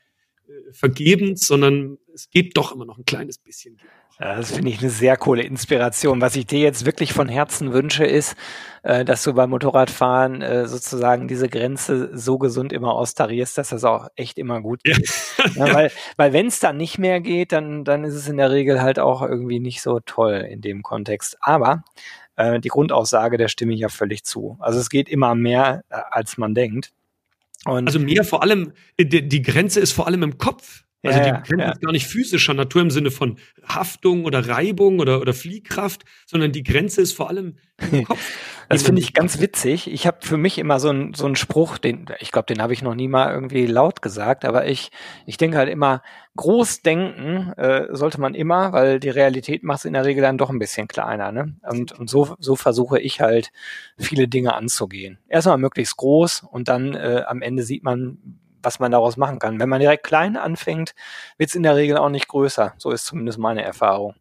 äh, 0.48 0.74
vergebend, 0.74 1.40
sondern 1.40 1.98
es 2.14 2.30
geht 2.30 2.56
doch 2.56 2.72
immer 2.72 2.86
noch 2.86 3.00
ein 3.00 3.06
kleines 3.06 3.40
bisschen. 3.40 3.78
Ja, 4.22 4.36
das 4.36 4.52
finde 4.52 4.70
ich 4.70 4.80
eine 4.80 4.92
sehr 4.92 5.18
coole 5.18 5.42
Inspiration. 5.42 6.22
Was 6.22 6.36
ich 6.36 6.46
dir 6.46 6.60
jetzt 6.60 6.86
wirklich 6.86 7.12
von 7.12 7.28
Herzen 7.28 7.74
wünsche, 7.74 8.06
ist, 8.06 8.36
äh, 8.84 9.04
dass 9.04 9.24
du 9.24 9.34
beim 9.34 9.50
Motorradfahren 9.50 10.44
äh, 10.44 10.68
sozusagen 10.68 11.28
diese 11.28 11.50
Grenze 11.50 12.16
so 12.16 12.38
gesund 12.38 12.72
immer 12.72 12.94
austarierst, 12.94 13.58
dass 13.58 13.70
das 13.70 13.84
auch 13.84 14.10
echt 14.16 14.38
immer 14.38 14.62
gut 14.62 14.84
geht. 14.84 14.98
Ja. 14.98 15.46
Ja, 15.56 15.74
weil 15.74 15.92
weil 16.18 16.34
wenn 16.34 16.48
es 16.48 16.60
dann 16.60 16.78
nicht 16.78 17.00
mehr 17.00 17.20
geht, 17.20 17.52
dann, 17.52 17.84
dann 17.84 18.04
ist 18.04 18.14
es 18.14 18.28
in 18.28 18.38
der 18.38 18.52
Regel 18.52 18.82
halt 18.82 19.00
auch 19.00 19.24
irgendwie 19.24 19.60
nicht 19.60 19.82
so 19.82 20.00
toll 20.06 20.48
in 20.48 20.62
dem 20.62 20.84
Kontext. 20.84 21.38
Aber 21.42 21.84
äh, 22.36 22.60
die 22.60 22.70
Grundaussage, 22.70 23.38
der 23.38 23.48
stimme 23.48 23.74
ich 23.74 23.80
ja 23.80 23.90
völlig 23.90 24.24
zu. 24.24 24.56
Also 24.60 24.80
es 24.80 24.92
geht 24.92 25.10
immer 25.10 25.34
mehr, 25.34 25.84
äh, 25.90 26.00
als 26.12 26.38
man 26.38 26.54
denkt. 26.54 26.92
Und 27.66 27.88
also 27.88 27.98
mehr 27.98 28.24
vor 28.24 28.44
allem, 28.44 28.74
äh, 28.98 29.06
die 29.06 29.42
Grenze 29.42 29.80
ist 29.80 29.94
vor 29.94 30.06
allem 30.06 30.22
im 30.22 30.38
Kopf. 30.38 30.84
Also 31.04 31.20
ja, 31.20 31.26
die 31.26 31.50
Grenze 31.50 31.64
ja. 31.64 31.72
ist 31.72 31.82
gar 31.82 31.92
nicht 31.92 32.06
physischer 32.06 32.54
Natur 32.54 32.84
im 32.84 32.92
Sinne 32.92 33.10
von 33.10 33.38
Haftung 33.68 34.26
oder 34.26 34.48
Reibung 34.48 35.00
oder, 35.00 35.20
oder 35.20 35.34
Fliehkraft, 35.34 36.04
sondern 36.28 36.52
die 36.52 36.62
Grenze 36.62 37.02
ist 37.02 37.14
vor 37.14 37.28
allem 37.30 37.58
im 37.92 38.04
Kopf. 38.06 38.20
das 38.70 38.84
finde 38.84 39.02
ich 39.02 39.16
ganz 39.16 39.40
witzig. 39.40 39.92
Ich 39.92 40.06
habe 40.06 40.20
für 40.22 40.38
mich 40.38 40.60
immer 40.60 40.80
so 40.80 40.90
einen 40.90 41.16
so 41.16 41.26
einen 41.26 41.36
Spruch, 41.36 41.80
den 41.80 42.06
ich 42.20 42.32
glaube, 42.32 42.46
den 42.46 42.62
habe 42.62 42.74
ich 42.74 42.84
noch 42.84 42.94
nie 42.94 43.08
mal 43.08 43.34
irgendwie 43.34 43.66
laut 43.66 44.04
gesagt, 44.04 44.46
aber 44.46 44.68
ich 44.68 44.92
ich 45.26 45.38
denke 45.38 45.58
halt 45.58 45.70
immer 45.70 46.04
groß 46.36 46.84
denken 46.84 47.52
äh, 47.54 47.88
sollte 47.90 48.22
man 48.22 48.36
immer, 48.36 48.72
weil 48.72 49.00
die 49.00 49.10
Realität 49.10 49.64
macht 49.64 49.80
es 49.80 49.86
in 49.86 49.94
der 49.94 50.06
Regel 50.06 50.22
dann 50.22 50.38
doch 50.38 50.52
ein 50.52 50.60
bisschen 50.60 50.88
kleiner, 50.88 51.32
ne? 51.32 51.56
Und 51.68 51.94
und 51.94 52.12
so 52.12 52.36
so 52.38 52.56
versuche 52.56 53.00
ich 53.00 53.22
halt 53.22 53.52
viele 53.98 54.28
Dinge 54.28 54.54
anzugehen. 54.54 55.18
Erstmal 55.28 55.58
möglichst 55.58 55.98
groß 55.98 56.44
und 56.52 56.68
dann 56.68 56.94
äh, 56.94 57.24
am 57.26 57.42
Ende 57.42 57.64
sieht 57.64 57.84
man 57.84 58.40
was 58.64 58.80
man 58.80 58.92
daraus 58.92 59.18
machen 59.18 59.40
kann. 59.40 59.60
Wenn 59.60 59.70
man 59.70 59.80
direkt 59.80 60.04
klein 60.04 60.38
anfängt, 60.38 60.94
wird 61.38 61.50
es 61.50 61.56
in 61.56 61.64
der 61.64 61.76
Regel 61.76 61.98
auch 61.98 62.10
nicht 62.10 62.28
größer. 62.28 62.74
So 62.78 62.92
ist 62.92 63.06
zumindest 63.06 63.38
meine 63.40 63.64
Erfahrung. 63.64 64.16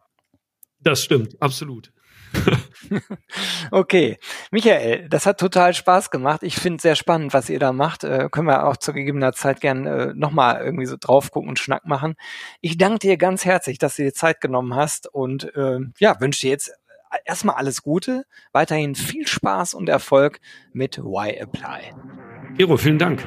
Das 0.80 1.02
stimmt, 1.02 1.40
absolut. 1.40 1.92
okay, 3.70 4.16
Michael, 4.50 5.08
das 5.08 5.26
hat 5.26 5.40
total 5.40 5.74
Spaß 5.74 6.10
gemacht. 6.10 6.42
Ich 6.42 6.56
finde 6.56 6.76
es 6.76 6.82
sehr 6.82 6.94
spannend, 6.94 7.34
was 7.34 7.48
ihr 7.50 7.58
da 7.58 7.72
macht. 7.72 8.04
Äh, 8.04 8.28
können 8.30 8.46
wir 8.46 8.66
auch 8.66 8.76
zu 8.76 8.92
gegebener 8.92 9.32
Zeit 9.32 9.60
gern 9.60 9.86
äh, 9.86 10.12
nochmal 10.14 10.62
irgendwie 10.62 10.86
so 10.86 10.96
drauf 10.98 11.30
gucken 11.30 11.48
und 11.48 11.58
Schnack 11.58 11.86
machen. 11.86 12.14
Ich 12.60 12.78
danke 12.78 13.00
dir 13.00 13.16
ganz 13.16 13.44
herzlich, 13.44 13.78
dass 13.78 13.96
du 13.96 14.04
dir 14.04 14.14
Zeit 14.14 14.40
genommen 14.40 14.74
hast 14.74 15.12
und 15.12 15.54
äh, 15.56 15.80
ja, 15.98 16.20
wünsche 16.20 16.42
dir 16.42 16.50
jetzt 16.50 16.72
erstmal 17.24 17.56
alles 17.56 17.82
Gute, 17.82 18.24
weiterhin 18.52 18.94
viel 18.94 19.26
Spaß 19.26 19.74
und 19.74 19.88
Erfolg 19.88 20.40
mit 20.72 20.98
Why 20.98 21.36
Apply. 21.40 21.94
Gero, 22.56 22.76
vielen 22.76 22.98
Dank. 22.98 23.26